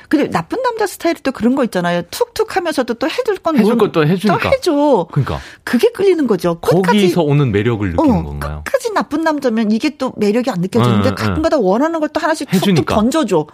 근데 0.09 0.29
나쁜 0.29 0.61
남자 0.63 0.87
스타일이 0.87 1.21
또 1.23 1.33
그런 1.33 1.55
거 1.55 1.65
있잖아요. 1.65 2.03
툭툭 2.11 2.55
하면서도 2.57 2.95
또 2.95 3.09
해줄 3.09 3.37
건 3.39 3.57
해줄 3.57 3.77
뭔- 3.77 3.79
것도 3.93 4.07
해주니까. 4.07 4.39
또 4.43 4.49
해줘. 4.51 5.07
그러니까. 5.11 5.39
그게 5.65 5.89
끌리는 5.91 6.27
거죠. 6.27 6.61
끝까지, 6.61 6.83
거기서 6.99 7.23
오는 7.23 7.51
매력을 7.51 7.89
느끼는 7.93 8.11
어, 8.21 8.23
건가요? 8.23 8.63
끝까지 8.67 8.93
나쁜 8.93 9.23
남자면 9.23 9.71
이게 9.73 9.97
또 9.97 10.13
매력이 10.19 10.51
안 10.51 10.61
느껴지는데 10.61 11.09
응, 11.09 11.11
응. 11.13 11.15
가끔가다 11.15 11.59
원하는 11.61 11.99
걸 12.01 12.11
또 12.13 12.21
하나씩 12.21 12.51
툭툭 12.51 12.69
해주니까. 12.69 12.95
던져줘. 12.95 13.47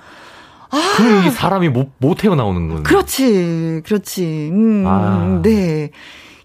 그럼 0.70 1.26
이 1.26 1.30
사람이 1.30 1.68
못, 1.70 1.92
못 1.98 2.16
태어나오는 2.16 2.68
거예요. 2.68 2.82
그렇지, 2.82 3.82
그렇지. 3.84 4.50
음, 4.52 4.84
아. 4.86 5.40
네. 5.42 5.90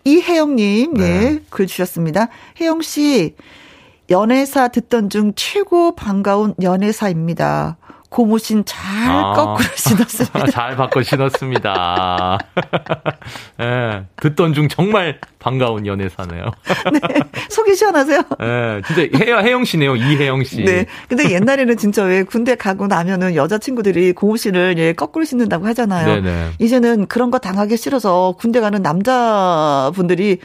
이혜영님, 0.06 0.94
네, 0.96 1.20
네. 1.32 1.40
글 1.50 1.68
주셨습니다. 1.68 2.28
혜영 2.60 2.82
씨, 2.82 3.36
연애사 4.10 4.68
듣던 4.68 5.10
중 5.10 5.34
최고 5.36 5.96
반가운 5.96 6.54
연애사입니다. 6.62 7.78
고무신 8.14 8.64
잘 8.64 9.10
아. 9.10 9.34
거꾸로 9.34 9.68
신었습니다. 9.76 10.46
잘 10.52 10.76
바꿔 10.76 11.02
신었습니다. 11.02 12.38
예, 13.60 14.04
듣던 14.18 14.54
중 14.54 14.70
정말 14.70 15.20
반가운 15.40 15.88
연애사네요. 15.88 16.52
네. 16.94 17.00
속이 17.50 17.76
시원하세요? 17.76 18.20
예, 18.40 18.82
진짜 18.86 19.18
혜영, 19.18 19.44
혜영 19.44 19.66
씨네요. 19.66 19.96
이혜영 19.96 20.44
씨. 20.44 20.64
네. 20.64 20.86
근데 21.10 21.32
옛날에는 21.32 21.76
진짜 21.78 22.04
왜 22.04 22.22
군대 22.22 22.54
가고 22.54 22.86
나면은 22.86 23.34
여자친구들이 23.34 24.14
고무신을 24.14 24.76
예, 24.78 24.94
거꾸로 24.94 25.26
신는다고 25.26 25.66
하잖아요. 25.70 26.22
네네. 26.22 26.52
이제는 26.60 27.08
그런 27.08 27.32
거 27.32 27.40
당하기 27.40 27.78
싫어서 27.78 28.36
군대 28.38 28.60
가는 28.60 28.80
남자분들이 28.84 30.38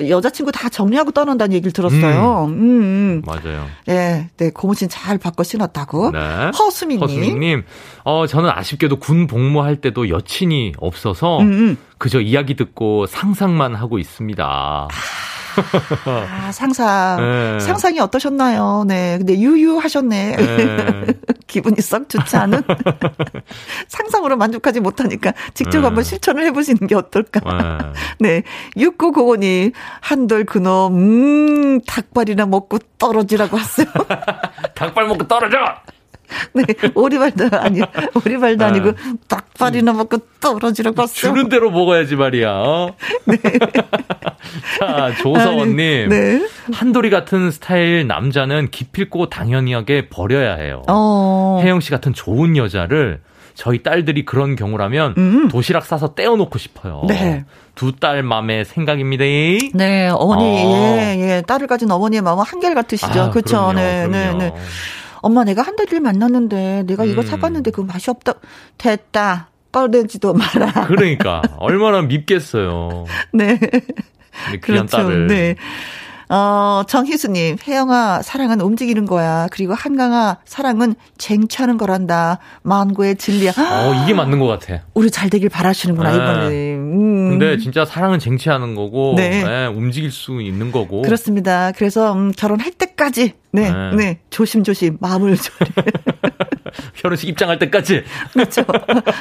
여자친구 0.00 0.52
다 0.52 0.68
정리하고 0.68 1.10
떠난다는 1.12 1.54
얘기를 1.54 1.72
들었어요. 1.72 2.44
음, 2.46 2.52
음. 2.52 3.22
맞아요. 3.24 3.66
네, 3.86 4.28
네, 4.36 4.50
고무신 4.50 4.88
잘 4.88 5.16
바꿔 5.18 5.42
신었다고. 5.42 6.10
네. 6.10 6.18
허수민님. 6.58 7.00
허수민님, 7.00 7.64
어, 8.04 8.26
저는 8.26 8.50
아쉽게도 8.50 8.98
군 8.98 9.26
복무할 9.26 9.76
때도 9.76 10.10
여친이 10.10 10.74
없어서 10.78 11.38
음, 11.40 11.52
음. 11.52 11.76
그저 11.98 12.20
이야기 12.20 12.56
듣고 12.56 13.06
상상만 13.06 13.74
하고 13.74 13.98
있습니다. 13.98 14.44
아, 14.44 14.88
상상. 16.52 17.16
네. 17.20 17.60
상상이 17.60 18.00
어떠셨나요? 18.00 18.84
네. 18.86 19.18
근데 19.18 19.38
유유하셨네. 19.38 20.36
네. 20.36 21.06
기분이 21.46 21.80
썩 21.80 22.08
좋지 22.08 22.36
않은? 22.36 22.62
상상으로 23.88 24.36
만족하지 24.36 24.80
못하니까 24.80 25.32
직접 25.54 25.80
네. 25.80 25.86
한번 25.86 26.04
실천을 26.04 26.44
해보시는 26.46 26.86
게 26.86 26.94
어떨까? 26.94 27.40
네. 28.20 28.42
네. 28.42 28.42
6995님, 28.76 29.72
한돌 30.00 30.44
그놈, 30.44 30.96
음, 30.96 31.80
닭발이나 31.82 32.46
먹고 32.46 32.78
떨어지라고 32.98 33.56
왔어요. 33.56 33.86
닭발 34.74 35.06
먹고 35.06 35.26
떨어져! 35.26 35.56
네, 36.54 36.64
오리발도 36.94 37.56
아니, 37.58 37.80
오리발도 38.14 38.58
네. 38.58 38.64
아니고 38.64 38.92
닭발이나 39.28 39.92
먹고 39.92 40.18
떨어지라고 40.40 41.02
왔어. 41.02 41.14
주는 41.14 41.48
대로 41.48 41.70
먹어야지 41.70 42.16
말이야. 42.16 42.50
어? 42.50 42.94
자, 44.78 45.12
조서원님. 45.20 46.08
네. 46.08 46.46
한돌이 46.72 47.10
같은 47.10 47.50
스타일 47.50 48.06
남자는 48.06 48.70
기필코 48.70 49.28
당연하게 49.28 50.08
버려야 50.08 50.54
해요. 50.54 50.82
어. 50.88 51.60
혜영 51.62 51.80
씨 51.80 51.90
같은 51.90 52.12
좋은 52.12 52.56
여자를 52.56 53.20
저희 53.54 53.82
딸들이 53.82 54.24
그런 54.24 54.54
경우라면 54.54 55.14
음. 55.16 55.48
도시락 55.48 55.86
싸서 55.86 56.14
떼어놓고 56.14 56.58
싶어요. 56.58 57.04
네. 57.08 57.44
두딸 57.74 58.22
맘의 58.22 58.64
생각입니다. 58.64 59.24
네, 59.74 60.08
어머니, 60.08 60.44
어. 60.44 60.96
예, 60.98 61.16
예. 61.18 61.42
딸을 61.46 61.66
가진 61.66 61.90
어머니의 61.90 62.22
마음은 62.22 62.44
한결같으시죠. 62.44 63.20
아, 63.20 63.30
그쵸. 63.30 63.56
그럼요, 63.56 63.72
네, 63.74 64.06
네, 64.06 64.24
그럼요. 64.24 64.38
네. 64.38 64.54
엄마, 65.26 65.42
내가 65.42 65.62
한 65.62 65.74
달을 65.74 66.00
만났는데, 66.00 66.84
내가 66.86 67.04
이거 67.04 67.22
음. 67.22 67.26
사봤는데 67.26 67.72
그 67.72 67.80
맛이 67.80 68.10
없다. 68.10 68.34
됐다. 68.78 69.50
꺼내지도 69.72 70.34
마라. 70.34 70.86
그러니까 70.86 71.42
얼마나 71.58 72.00
밉겠어요. 72.06 73.06
네. 73.32 73.58
귀한 73.58 74.86
그렇죠. 74.86 74.86
딸을. 74.86 75.26
네. 75.26 75.56
어, 76.28 76.82
정희수님, 76.88 77.56
혜영아, 77.66 78.22
사랑은 78.22 78.60
움직이는 78.60 79.06
거야. 79.06 79.46
그리고 79.52 79.74
한강아, 79.74 80.38
사랑은 80.44 80.94
쟁취하는 81.18 81.76
거란다. 81.78 82.38
만고의 82.62 83.16
진리야. 83.16 83.52
어, 83.52 84.02
이게 84.02 84.12
맞는 84.14 84.38
것 84.40 84.46
같아. 84.46 84.82
우리 84.94 85.10
잘 85.10 85.30
되길 85.30 85.48
바라시는구나, 85.48 86.10
네. 86.10 86.16
이번에. 86.16 86.74
음. 86.74 87.30
근데 87.30 87.58
진짜 87.58 87.84
사랑은 87.84 88.18
쟁취하는 88.18 88.74
거고, 88.74 89.14
네. 89.16 89.44
예, 89.46 89.66
움직일 89.66 90.10
수 90.10 90.40
있는 90.42 90.72
거고. 90.72 91.02
그렇습니다. 91.02 91.70
그래서, 91.72 92.12
음, 92.12 92.32
결혼할 92.36 92.72
때까지, 92.72 93.34
네, 93.52 93.70
네. 93.70 93.96
네, 93.96 94.18
조심조심, 94.30 94.98
마음을 95.00 95.36
조리. 95.38 95.70
결혼식 96.94 97.28
입장할 97.28 97.58
때까지. 97.58 98.02
그렇죠. 98.32 98.62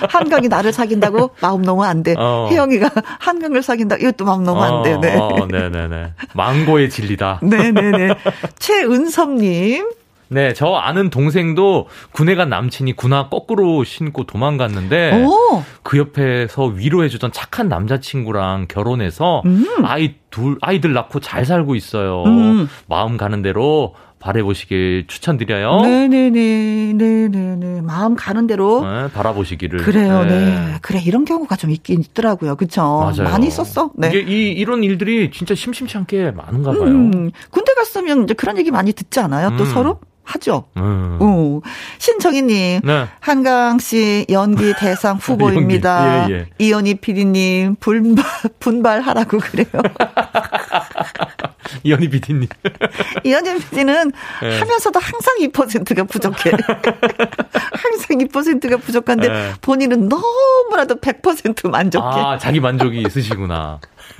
한강이 0.10 0.48
나를 0.48 0.74
사귄다고 0.74 1.32
마음 1.42 1.62
놓으면 1.62 1.86
안 1.86 2.04
돼. 2.04 2.16
어. 2.18 2.48
혜영이가 2.52 2.90
한강을 3.20 3.62
사귄다. 3.62 3.96
이것도 3.98 4.26
마음 4.26 4.44
놓으면 4.44 4.64
안 4.64 4.84
돼. 4.84 4.98
네. 5.00 5.16
어, 5.18 5.48
네네네. 5.50 6.14
망고의 6.34 6.90
진리다. 6.96 7.42
네네네. 7.44 8.16
최은섭님. 8.58 9.90
네, 10.28 10.54
저 10.54 10.74
아는 10.74 11.10
동생도 11.10 11.88
군에 12.12 12.36
간 12.36 12.50
남친이 12.50 12.94
군화 12.94 13.30
거꾸로 13.30 13.84
신고 13.84 14.24
도망갔는데 14.24 15.24
오. 15.24 15.64
그 15.84 16.00
옆에서 16.00 16.66
위로해주던 16.66 17.32
착한 17.32 17.70
남자친구랑 17.70 18.66
결혼해서 18.68 19.44
아이 19.84 20.16
둘 20.32 20.58
아이들 20.62 20.94
낳고 20.94 21.20
잘 21.20 21.46
살고 21.46 21.76
있어요. 21.76 22.24
음. 22.24 22.68
마음 22.88 23.18
가는 23.18 23.42
대로 23.44 23.94
바래보시길 24.26 25.06
추천드려요. 25.08 25.82
네네네. 25.82 26.94
네네네. 26.94 27.82
마음 27.82 28.16
가는 28.16 28.48
대로. 28.48 28.82
네, 28.84 29.08
바라보시기를. 29.12 29.80
그래요, 29.84 30.24
네. 30.24 30.46
네. 30.46 30.74
그래, 30.82 31.00
이런 31.00 31.26
경우가 31.26 31.56
좀 31.56 31.70
있긴 31.70 32.02
있더라고요. 32.02 32.56
그쵸? 32.56 32.82
맞아요. 33.02 33.30
많이 33.30 33.46
있었어. 33.48 33.92
네. 33.96 34.10
이게 34.10 34.20
이 34.22 34.52
이런 34.54 34.84
일들이 34.84 35.30
진짜 35.30 35.54
심심치 35.54 35.96
않게 35.98 36.32
많은가 36.32 36.72
봐요. 36.72 36.84
음, 36.86 37.32
군대 37.52 37.74
갔으면 37.76 38.24
이제 38.24 38.34
그런 38.34 38.58
얘기 38.58 38.72
많이 38.72 38.94
듣지 38.94 39.20
않아요? 39.20 39.56
또 39.58 39.64
음. 39.64 39.70
서로? 39.70 40.00
하죠. 40.24 40.66
음. 40.78 41.20
어. 41.22 41.62
신정희님, 42.00 42.82
네. 42.84 43.06
한강 43.20 43.78
씨 43.78 44.26
연기 44.32 44.74
대상 44.76 45.18
후보입니다. 45.22 46.22
연기, 46.24 46.34
예, 46.34 46.38
예. 46.40 46.46
이현희 46.58 46.96
PD님 46.96 47.76
분발 47.80 48.26
분발하라고 48.60 49.38
그래요. 49.38 49.68
이현희 51.86 52.10
PD님. 52.10 52.48
이현희 53.24 53.60
PD는 53.60 54.12
예. 54.44 54.58
하면서도 54.58 55.00
항상 55.00 55.36
2%가 55.40 56.04
부족해. 56.06 56.52
항상 57.72 58.18
2%가 58.18 58.78
부족한데 58.78 59.28
예. 59.30 59.54
본인은 59.62 60.10
너무나도 60.10 60.96
100% 60.96 61.70
만족해. 61.70 62.06
아, 62.06 62.38
자기 62.40 62.60
만족이 62.60 63.04
있으시구나. 63.06 63.80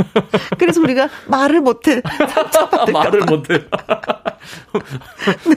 그래서 0.60 0.80
우리가 0.80 1.10
말을 1.28 1.62
못해. 1.62 2.02
말을 2.94 3.20
봐. 3.22 3.26
못해. 3.26 3.64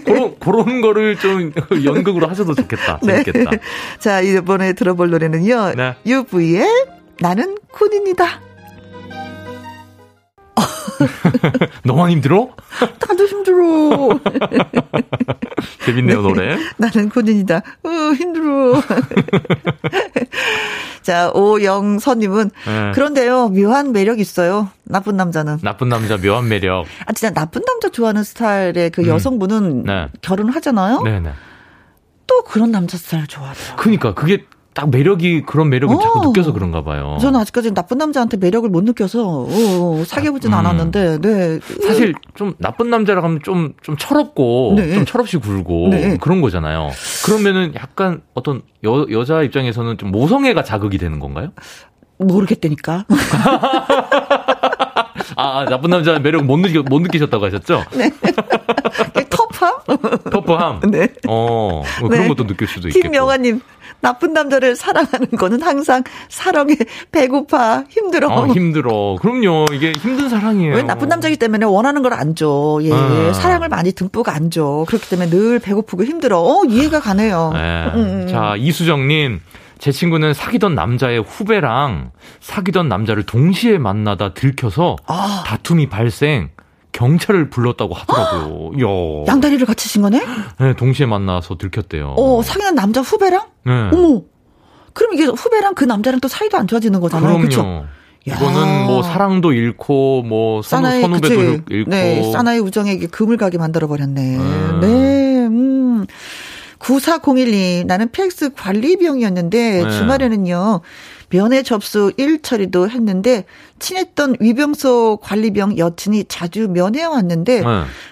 그런, 0.05 0.39
그런 0.39 0.81
거를 0.81 1.17
좀 1.17 1.53
연극으로 1.85 2.27
하셔도 2.27 2.55
좋겠다. 2.55 3.01
네. 3.03 3.23
재밌겠다. 3.23 3.51
자, 3.99 4.23
이번에 4.23 4.73
들어볼 4.73 5.11
노래는요. 5.11 5.75
네. 5.77 5.95
UV의 6.07 6.67
나는 7.21 7.59
군인이다. 7.73 8.48
너만 11.85 12.11
힘들어? 12.11 12.49
나도 12.81 13.27
힘들어. 13.27 14.21
재밌네요, 15.85 16.23
노래. 16.23 16.59
나는 16.77 17.09
군인이다. 17.09 17.57
어, 17.57 18.13
힘들어. 18.17 18.83
자, 21.03 21.31
오영선님은 21.35 22.51
네. 22.67 22.93
그런데요, 22.95 23.49
묘한 23.49 23.93
매력 23.93 24.21
있어요. 24.21 24.69
나쁜 24.85 25.17
남자는. 25.17 25.59
나쁜 25.63 25.89
남자 25.89 26.17
묘한 26.19 26.49
매력. 26.49 26.85
아, 27.07 27.13
진짜 27.13 27.33
나쁜 27.33 27.63
남자 27.65 27.89
좋아하는 27.89 28.23
스타일의 28.25 28.91
그 28.91 29.07
여성분은 29.07 29.85
네. 29.85 30.09
결혼하잖아요? 30.21 31.03
네네. 31.03 31.31
또 32.27 32.43
그런 32.43 32.71
남자 32.71 32.99
스타일 32.99 33.27
좋아하더라고요. 33.27 33.77
그니까, 33.77 34.15
그게 34.15 34.45
딱 34.79 34.91
매력이, 34.91 35.43
그런 35.43 35.71
매력을 35.71 35.97
어. 35.97 35.99
자꾸 35.99 36.21
느껴서 36.29 36.53
그런가 36.53 36.85
봐요. 36.85 37.19
저는 37.21 37.41
아직까지 37.41 37.75
나쁜 37.75 37.99
남자한테 37.99 38.37
매력을 38.37 38.71
못 38.71 38.85
느껴서 38.85 39.27
어, 39.27 39.49
어, 39.51 40.05
사귀어보진 40.07 40.53
음. 40.53 40.55
않았는데, 40.57 41.19
네. 41.21 41.59
사실 41.85 42.15
좀 42.37 42.55
나쁜 42.59 42.89
남자라 42.89 43.25
하면 43.25 43.41
좀, 43.43 43.73
좀 43.83 43.97
철없고, 43.97 44.75
네. 44.77 44.95
좀 44.95 45.05
철없이 45.05 45.37
굴고, 45.39 45.89
네. 45.91 46.17
그런 46.19 46.41
거잖아요. 46.41 46.91
그러면은 47.27 47.75
약간 47.75 48.23
어떤 48.35 48.63
여, 48.85 49.05
여자 49.11 49.43
입장에서는 49.43 49.99
좀 49.99 50.13
모성애가 50.13 50.63
자극이 50.63 50.97
되는 50.97 51.19
건가요? 51.19 51.49
모르겠다니까. 52.19 53.05
아, 55.35 55.59
아, 55.59 55.65
나쁜 55.65 55.91
남자 55.91 56.21
매력 56.21 56.45
못, 56.45 56.57
느끼, 56.59 56.79
못 56.79 57.01
느끼셨다고 57.01 57.47
하셨죠? 57.47 57.83
터프함? 59.29 59.75
터프함. 60.31 60.81
네. 60.91 61.09
어, 61.27 61.83
뭐 62.01 62.09
그런 62.09 62.23
네. 62.23 62.29
것도 62.29 62.47
느낄 62.47 62.69
수도 62.69 62.89
있겠고. 62.89 63.03
김명아님, 63.03 63.61
나쁜 64.01 64.33
남자를 64.33 64.77
사랑하는 64.77 65.29
거는 65.31 65.63
항상 65.63 66.03
사랑에 66.29 66.77
배고파, 67.13 67.85
힘들어. 67.89 68.29
어, 68.29 68.47
힘들어. 68.47 69.17
그럼요. 69.21 69.67
이게 69.73 69.93
힘든 69.93 70.29
사랑이에요. 70.29 70.75
왜 70.77 70.83
나쁜 70.83 71.09
남자이기 71.09 71.37
때문에 71.39 71.65
원하는 71.67 72.03
걸 72.03 72.13
안 72.13 72.35
줘. 72.35 72.79
예. 72.83 72.91
어. 72.93 73.33
사랑을 73.33 73.69
많이 73.69 73.93
듬뿍 73.93 74.29
안 74.29 74.51
줘. 74.51 74.85
그렇기 74.89 75.09
때문에 75.11 75.31
늘 75.31 75.59
배고프고 75.59 76.05
힘들어. 76.05 76.39
어, 76.41 76.65
이해가 76.65 77.01
가네요. 77.01 77.51
네. 77.55 77.87
음, 77.95 78.23
음. 78.23 78.29
자, 78.29 78.55
이수정님. 78.57 79.41
제 79.79 79.93
친구는 79.93 80.35
사귀던 80.35 80.75
남자의 80.75 81.21
후배랑 81.23 82.11
사귀던 82.41 82.89
남자를 82.89 83.23
동시에 83.25 83.79
만나다 83.79 84.35
들켜서 84.35 84.97
아. 85.07 85.45
다툼이 85.47 85.89
발생, 85.89 86.51
경찰을 86.93 87.51
불렀다고 87.51 87.95
하더라고요. 87.95 89.25
양다리를 89.29 89.65
같이 89.67 89.89
친 89.89 90.03
거네? 90.03 90.23
네, 90.61 90.75
동시에 90.75 91.07
만나서 91.07 91.57
들켰대요. 91.59 92.15
어, 92.17 92.43
사귀는 92.43 92.75
남자 92.75 93.01
후배랑? 93.01 93.47
네. 93.67 93.73
어머. 93.93 94.23
그럼 94.95 95.15
이게 95.15 95.25
후배랑 95.25 95.75
그 95.75 95.85
남자랑 95.85 96.21
또 96.21 96.29
사이도 96.29 96.57
안 96.59 96.67
좋아지는 96.67 97.01
거잖아요. 97.01 97.39
그럼요. 97.39 97.85
야. 98.29 98.35
이거는 98.35 98.87
뭐 98.87 99.03
사랑도 99.03 99.53
잃고 99.53 100.23
뭐 100.23 100.61
사나이 100.63 101.01
선후배도 101.03 101.37
그치? 101.37 101.63
잃고 101.71 101.91
네, 101.91 102.33
사나이 102.33 102.59
우정에게 102.59 103.07
금을 103.07 103.37
가게 103.37 103.59
만들어 103.59 103.87
버렸네. 103.87 104.37
음. 104.39 104.79
네, 104.81 105.47
음. 105.47 106.07
9401님, 106.79 107.87
나는 107.87 108.11
PX 108.11 108.51
관리병이었는데, 108.55 109.85
네. 109.85 109.91
주말에는요, 109.91 110.81
면회 111.31 111.63
접수 111.63 112.13
일 112.17 112.43
처리도 112.43 112.89
했는데, 112.89 113.45
친했던 113.79 114.37
위병소 114.41 115.19
관리병 115.23 115.79
여친이 115.79 116.25
자주 116.29 116.69
면회 116.69 117.05
왔는데, 117.05 117.61
네. 117.61 117.67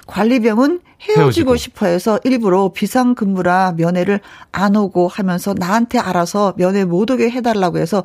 관리병은 0.06 0.80
헤어지고, 1.02 1.22
헤어지고. 1.22 1.56
싶어 1.56 1.86
해서 1.86 2.18
일부러 2.24 2.70
비상 2.74 3.14
근무라 3.14 3.74
면회를 3.76 4.20
안 4.52 4.76
오고 4.76 5.08
하면서 5.08 5.54
나한테 5.54 5.98
알아서 5.98 6.54
면회 6.56 6.84
못 6.84 7.10
오게 7.10 7.30
해달라고 7.30 7.78
해서 7.78 8.04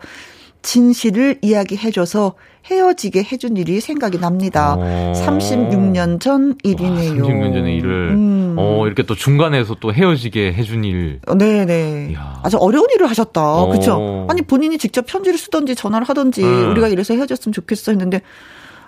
진실을 0.62 1.40
이야기해줘서 1.42 2.34
헤어지게 2.70 3.24
해준 3.32 3.58
일이 3.58 3.82
생각이 3.82 4.20
납니다. 4.20 4.76
어. 4.78 5.14
36년 5.16 6.20
전 6.20 6.56
일이네요. 6.64 7.24
36년 7.24 7.54
전의 7.54 7.78
일을 7.78 8.10
음. 8.12 8.56
어 8.58 8.86
이렇게 8.86 9.02
또 9.04 9.16
중간에서 9.16 9.78
또 9.80 9.92
헤어지게 9.92 10.54
해준 10.54 10.84
일. 10.84 11.20
네네. 11.36 12.10
이야. 12.12 12.40
아주 12.44 12.58
어려운 12.58 12.86
일을 12.94 13.10
하셨다. 13.10 13.42
어. 13.64 13.68
그렇죠? 13.68 14.28
아니 14.30 14.44
본인이 14.44 14.78
직접 14.78 15.06
편지를 15.08 15.40
쓰던지 15.40 15.76
전화를 15.76 16.08
하던지 16.08 16.44
음. 16.44 16.70
우리가 16.72 16.88
이래서 16.90 17.16
헤어졌으면 17.16 17.54
좋겠어 17.54 17.92
했는데 17.94 18.22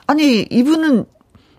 아니 0.05 0.41
이분은 0.51 1.05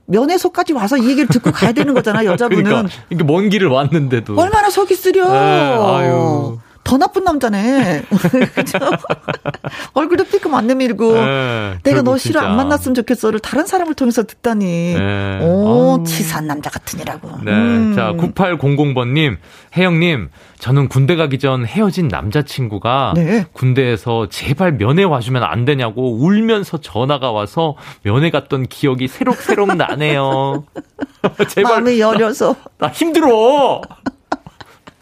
면회소까지 0.06 0.74
와서 0.74 0.96
이 0.98 1.08
얘기를 1.08 1.26
듣고 1.28 1.50
가야 1.50 1.72
되는 1.72 1.94
거잖아 1.94 2.22
여자분은. 2.26 2.62
그러니까 2.64 2.94
이게 3.10 3.24
먼 3.24 3.48
길을 3.48 3.68
왔는데도. 3.68 4.38
얼마나 4.38 4.70
속이 4.70 4.94
쓰려. 4.94 5.32
네, 5.32 5.38
아유. 5.38 6.58
더 6.84 6.98
나쁜 6.98 7.24
남자네. 7.24 8.02
그죠? 8.54 8.78
얼굴도 9.94 10.24
삐끔 10.24 10.54
안 10.54 10.66
내밀고. 10.66 11.14
네, 11.14 11.78
내가 11.82 12.02
너 12.02 12.18
싫어 12.18 12.40
진짜. 12.40 12.50
안 12.50 12.56
만났으면 12.56 12.94
좋겠어를 12.94 13.40
다른 13.40 13.66
사람을 13.66 13.94
통해서 13.94 14.22
듣다니. 14.22 14.94
네. 14.94 15.40
오. 15.42 16.02
치사한 16.06 16.46
남자 16.46 16.68
같으니라고. 16.70 17.38
네. 17.42 17.52
음. 17.52 17.94
자, 17.96 18.12
9800번님, 18.12 19.38
혜영님, 19.76 20.28
저는 20.58 20.88
군대 20.88 21.16
가기 21.16 21.38
전 21.38 21.64
헤어진 21.66 22.08
남자친구가 22.08 23.14
네. 23.16 23.46
군대에서 23.52 24.28
제발 24.28 24.72
면회 24.76 25.04
와주면 25.04 25.42
안 25.42 25.64
되냐고 25.64 26.16
울면서 26.18 26.78
전화가 26.80 27.32
와서 27.32 27.76
면회 28.02 28.30
갔던 28.30 28.66
기억이 28.66 29.08
새록새록 29.08 29.74
나네요. 29.76 30.64
제발, 31.48 31.72
마음이 31.82 31.98
여려서. 32.00 32.54
나 32.78 32.88
힘들어! 32.88 33.80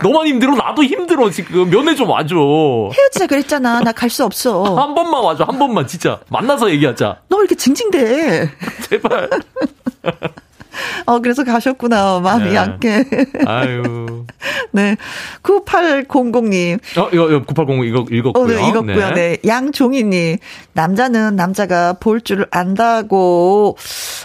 너만 0.03 0.27
힘들어? 0.27 0.55
나도 0.55 0.83
힘들어, 0.85 1.31
지금. 1.31 1.71
면회 1.71 1.95
좀 1.95 2.09
와줘. 2.11 2.35
헤어지자 2.93 3.27
그랬잖아. 3.27 3.81
나 3.81 3.93
갈 3.93 4.11
수 4.11 4.25
없어. 4.25 4.65
한 4.77 4.95
번만 4.95 5.23
와줘, 5.23 5.45
한 5.45 5.59
번만, 5.59 5.87
진짜. 5.87 6.21
만나서 6.29 6.71
얘기하자. 6.71 7.19
너 7.29 7.37
왜 7.37 7.41
이렇게 7.43 7.55
징징대? 7.55 8.51
제발. 8.91 9.29
어, 11.07 11.19
그래서 11.21 11.45
가셨구나. 11.45 12.21
마음이 12.21 12.51
네. 12.51 12.55
약해. 12.55 13.05
아유. 13.47 14.12
네. 14.73 14.97
9800님. 15.43 16.79
어, 16.99 17.09
이거, 17.13 17.29
이거 17.31 17.43
9800 17.45 17.85
이거 17.87 18.05
읽었고요. 18.11 18.45
어, 18.45 18.47
네, 18.47 18.69
읽었고요. 18.69 19.11
네. 19.15 19.39
양종희님. 19.47 20.39
남자는 20.75 21.37
남자가 21.37 21.95
볼 21.95 22.23
줄 22.23 22.47
안다고. 22.53 23.77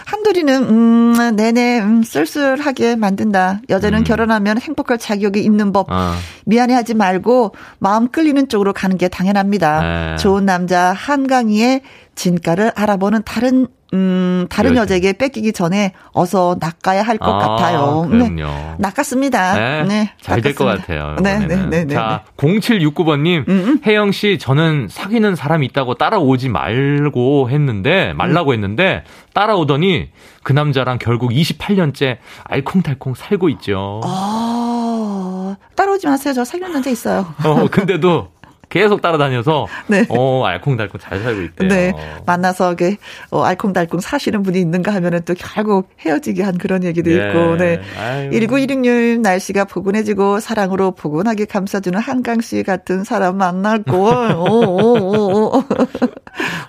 한돌이는, 0.06 0.62
음, 0.68 1.36
네네, 1.36 1.80
음, 1.80 2.02
쓸쓸하게 2.04 2.94
만든다. 2.96 3.60
여자는 3.68 3.98
음. 4.00 4.04
결혼하면 4.04 4.60
행복할 4.60 4.98
자격이 4.98 5.40
있는 5.42 5.72
법. 5.72 5.86
아. 5.90 6.16
미안해 6.46 6.74
하지 6.74 6.94
말고, 6.94 7.54
마음 7.80 8.08
끌리는 8.08 8.48
쪽으로 8.48 8.72
가는 8.72 8.96
게 8.96 9.08
당연합니다. 9.08 9.82
네. 9.82 10.16
좋은 10.18 10.46
남자 10.46 10.92
한강희의 10.92 11.82
진가를 12.14 12.72
알아보는 12.76 13.22
다른, 13.24 13.66
음, 13.94 14.46
다른 14.50 14.72
여자. 14.72 14.82
여자에게 14.82 15.14
뺏기기 15.14 15.52
전에 15.52 15.92
어서 16.12 16.56
낚아야 16.60 17.02
할것 17.02 17.26
아, 17.28 17.38
같아요. 17.38 18.06
그럼요. 18.10 18.76
낚았습니다. 18.78 19.54
네, 19.84 19.84
네. 19.88 20.12
잘 20.20 20.40
될 20.42 20.54
것. 20.54 20.64
같아요. 20.64 21.16
네, 21.22 21.38
네. 21.38 21.56
네, 21.56 21.84
네. 21.84 21.94
자, 21.94 22.24
0769번님, 22.36 23.48
음. 23.48 23.80
혜영 23.86 24.12
씨, 24.12 24.38
저는 24.38 24.88
사귀는 24.90 25.34
사람이 25.34 25.66
있다고 25.66 25.94
따라오지 25.94 26.48
말고 26.50 27.50
했는데, 27.50 28.12
말라고 28.14 28.52
했는데, 28.52 29.04
따라오더니 29.34 30.10
그 30.42 30.52
남자랑 30.52 30.98
결국 30.98 31.30
28년째 31.32 32.18
알콩달콩 32.44 33.14
살고 33.14 33.48
있죠. 33.50 34.00
아, 34.04 35.56
따라오지 35.74 36.06
마세요. 36.06 36.32
저 36.34 36.44
사귀는 36.44 36.72
남자 36.72 36.90
있어요. 36.90 37.26
어, 37.44 37.66
근데도 37.70 38.28
계속 38.68 39.00
따라다녀서, 39.00 39.66
네. 39.86 40.04
어, 40.08 40.44
알콩달콩 40.44 41.00
잘 41.00 41.20
살고 41.20 41.42
있대요. 41.42 41.68
네. 41.68 41.92
만나서, 42.26 42.74
그, 42.76 42.96
어, 43.30 43.42
알콩달콩 43.42 44.00
사시는 44.00 44.42
분이 44.42 44.60
있는가 44.60 44.92
하면은 44.94 45.20
또 45.24 45.34
결국 45.36 45.88
헤어지게 46.00 46.42
한 46.42 46.58
그런 46.58 46.84
얘기도 46.84 47.10
예. 47.10 47.16
있고, 47.16 47.56
네. 47.56 47.80
아유. 47.98 48.30
1916님, 48.30 49.20
날씨가 49.20 49.64
포근해지고 49.64 50.40
사랑으로 50.40 50.90
포근하게 50.92 51.46
감싸주는 51.46 51.98
한강 51.98 52.40
씨 52.40 52.62
같은 52.62 53.04
사람 53.04 53.38
만났고, 53.38 53.92
오, 54.36 54.64
오, 54.64 54.98
오, 54.98 55.56
오. 55.56 55.64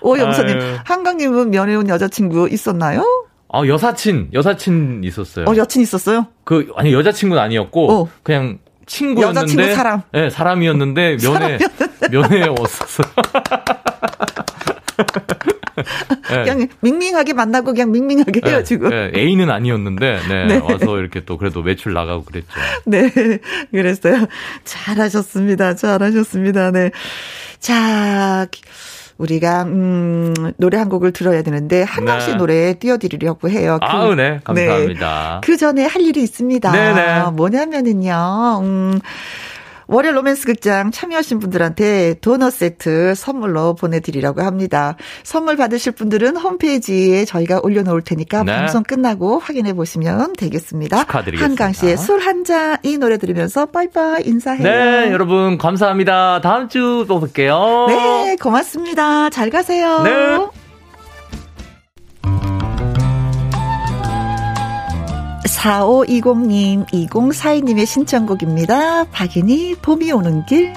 오영선님, 0.02 0.58
아유. 0.58 0.76
한강 0.84 1.18
님은 1.18 1.50
면회 1.50 1.74
온 1.74 1.88
여자친구 1.88 2.48
있었나요? 2.50 3.04
어, 3.52 3.66
여사친, 3.66 4.30
여사친 4.32 5.02
있었어요. 5.04 5.44
어, 5.46 5.56
여친 5.56 5.82
있었어요? 5.82 6.26
그, 6.44 6.72
아니, 6.76 6.92
여자친구는 6.92 7.42
아니었고, 7.42 7.92
어. 7.92 8.08
그냥 8.22 8.58
친구였는데. 8.86 9.40
여자친구 9.40 9.74
사람. 9.74 10.02
네, 10.12 10.30
사람이었는데, 10.30 11.16
면회, 11.18 11.58
면회에 12.10 12.46
왔었어. 12.48 13.02
네. 16.30 16.44
그냥 16.44 16.68
밍밍하게 16.80 17.32
만나고 17.32 17.72
그냥 17.72 17.90
밍밍하게 17.92 18.40
헤어지고. 18.44 18.88
네, 18.88 19.10
네, 19.10 19.20
A는 19.20 19.50
아니었는데, 19.50 20.18
네, 20.28 20.46
네. 20.46 20.58
와서 20.58 20.98
이렇게 20.98 21.24
또 21.24 21.36
그래도 21.38 21.62
매출 21.62 21.92
나가고 21.92 22.24
그랬죠. 22.24 22.48
네, 22.86 23.10
그랬어요. 23.70 24.26
잘하셨습니다. 24.64 25.74
잘하셨습니다. 25.76 26.70
네. 26.70 26.90
자, 27.58 28.46
우리가, 29.18 29.64
음, 29.64 30.32
노래 30.56 30.78
한 30.78 30.88
곡을 30.88 31.12
들어야 31.12 31.42
되는데, 31.42 31.82
한강 31.82 32.20
씨 32.20 32.30
네. 32.32 32.36
노래 32.36 32.74
띄워드리려고 32.78 33.50
해요. 33.50 33.78
그- 33.80 33.86
아우, 33.86 34.14
네, 34.14 34.40
감사합니다. 34.44 35.40
그 35.44 35.56
전에 35.56 35.84
할 35.86 36.00
일이 36.02 36.22
있습니다. 36.22 36.72
네네. 36.72 37.30
뭐냐면은요, 37.32 38.60
음, 38.62 38.98
월요 39.92 40.12
로맨스 40.12 40.46
극장 40.46 40.90
참여하신 40.92 41.40
분들한테 41.40 42.14
도넛 42.20 42.52
세트 42.52 43.14
선물로 43.16 43.74
보내드리려고 43.74 44.42
합니다. 44.42 44.96
선물 45.24 45.56
받으실 45.56 45.92
분들은 45.92 46.36
홈페이지에 46.36 47.24
저희가 47.24 47.60
올려놓을 47.62 48.02
테니까 48.02 48.44
네. 48.44 48.54
방송 48.56 48.84
끝나고 48.84 49.40
확인해 49.40 49.72
보시면 49.72 50.34
되겠습니다. 50.34 50.98
축하드리겠습니다. 51.00 51.44
한강 51.64 51.72
씨의 51.72 51.96
술 51.96 52.20
한 52.20 52.44
잔 52.44 52.78
이 52.84 52.96
노래 52.98 53.18
들으면서 53.18 53.66
빠이빠이 53.66 54.22
인사해요. 54.26 54.62
네, 54.62 55.10
여러분, 55.12 55.58
감사합니다. 55.58 56.40
다음 56.40 56.68
주 56.68 57.04
또 57.08 57.20
뵐게요. 57.20 57.86
네, 57.88 58.36
고맙습니다. 58.40 59.30
잘 59.30 59.50
가세요. 59.50 60.02
네. 60.02 60.59
4520님, 65.50 66.86
2042님의 66.86 67.84
신청곡입니다. 67.84 69.04
박인희, 69.04 69.76
봄이 69.82 70.12
오는 70.12 70.46
길. 70.46 70.72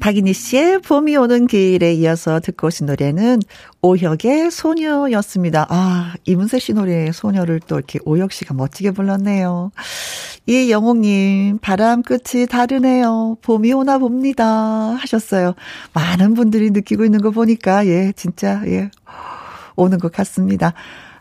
박인희 0.00 0.32
씨의 0.32 0.80
봄이 0.80 1.16
오는 1.16 1.46
길에 1.46 1.92
이어서 1.94 2.40
듣고 2.40 2.66
오신 2.68 2.86
노래는 2.86 3.40
오혁의 3.82 4.50
소녀였습니다. 4.50 5.66
아, 5.68 6.14
이문세 6.24 6.58
씨 6.58 6.72
노래의 6.72 7.12
소녀를 7.12 7.60
또 7.68 7.76
이렇게 7.76 8.00
오혁 8.04 8.32
씨가 8.32 8.54
멋지게 8.54 8.90
불렀네요. 8.90 9.70
이영옥님, 10.46 11.58
바람 11.58 12.02
끝이 12.02 12.46
다르네요. 12.50 13.36
봄이 13.42 13.72
오나 13.74 13.98
봅니다. 13.98 14.44
하셨어요. 14.46 15.54
많은 15.92 16.34
분들이 16.34 16.70
느끼고 16.70 17.04
있는 17.04 17.20
거 17.20 17.30
보니까, 17.30 17.86
예, 17.86 18.12
진짜, 18.16 18.60
예, 18.66 18.90
오는 19.76 19.98
것 19.98 20.10
같습니다. 20.10 20.74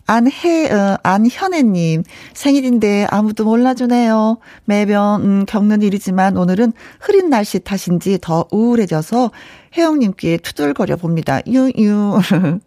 안해, 0.05 0.71
어, 0.71 0.97
안현애님, 1.03 2.03
생일인데 2.33 3.07
아무도 3.09 3.45
몰라주네요. 3.45 4.37
매번, 4.65 5.21
음, 5.21 5.45
겪는 5.45 5.81
일이지만 5.81 6.37
오늘은 6.37 6.73
흐린 6.99 7.29
날씨 7.29 7.59
탓인지 7.59 8.19
더 8.21 8.45
우울해져서 8.51 9.31
혜영님께 9.77 10.37
투덜거려 10.37 10.97
봅니다. 10.97 11.39
유유. 11.47 12.19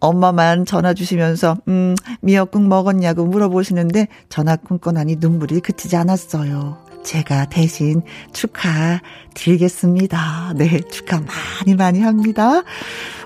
엄마만 0.00 0.66
전화 0.66 0.92
주시면서, 0.92 1.56
음, 1.68 1.94
미역국 2.20 2.62
먹었냐고 2.66 3.24
물어보시는데 3.24 4.08
전화 4.28 4.56
끊고 4.56 4.92
나니 4.92 5.16
눈물이 5.18 5.60
그치지 5.60 5.96
않았어요. 5.96 6.89
제가 7.04 7.46
대신 7.46 8.02
축하 8.32 9.00
드리겠습니다. 9.34 10.54
네, 10.56 10.80
축하 10.90 11.20
많이 11.20 11.74
많이 11.76 12.00
합니다. 12.00 12.62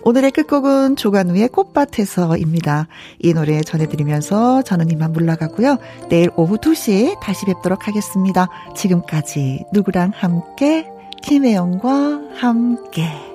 오늘의 0.03 0.31
끝곡은 0.33 0.97
조관우의 0.97 1.49
꽃밭에서입니다. 1.49 2.89
이 3.21 3.33
노래 3.35 3.61
전해드리면서 3.63 4.63
저는 4.63 4.91
이만 4.91 5.13
물러가고요. 5.13 5.79
내일 6.09 6.31
오후 6.37 6.59
2시에 6.59 7.19
다시 7.21 7.47
뵙도록 7.47 7.89
하겠습니다. 7.89 8.49
지금까지 8.77 9.65
누구랑 9.73 10.13
함께, 10.15 10.87
김혜영과 11.23 12.21
함께. 12.37 13.34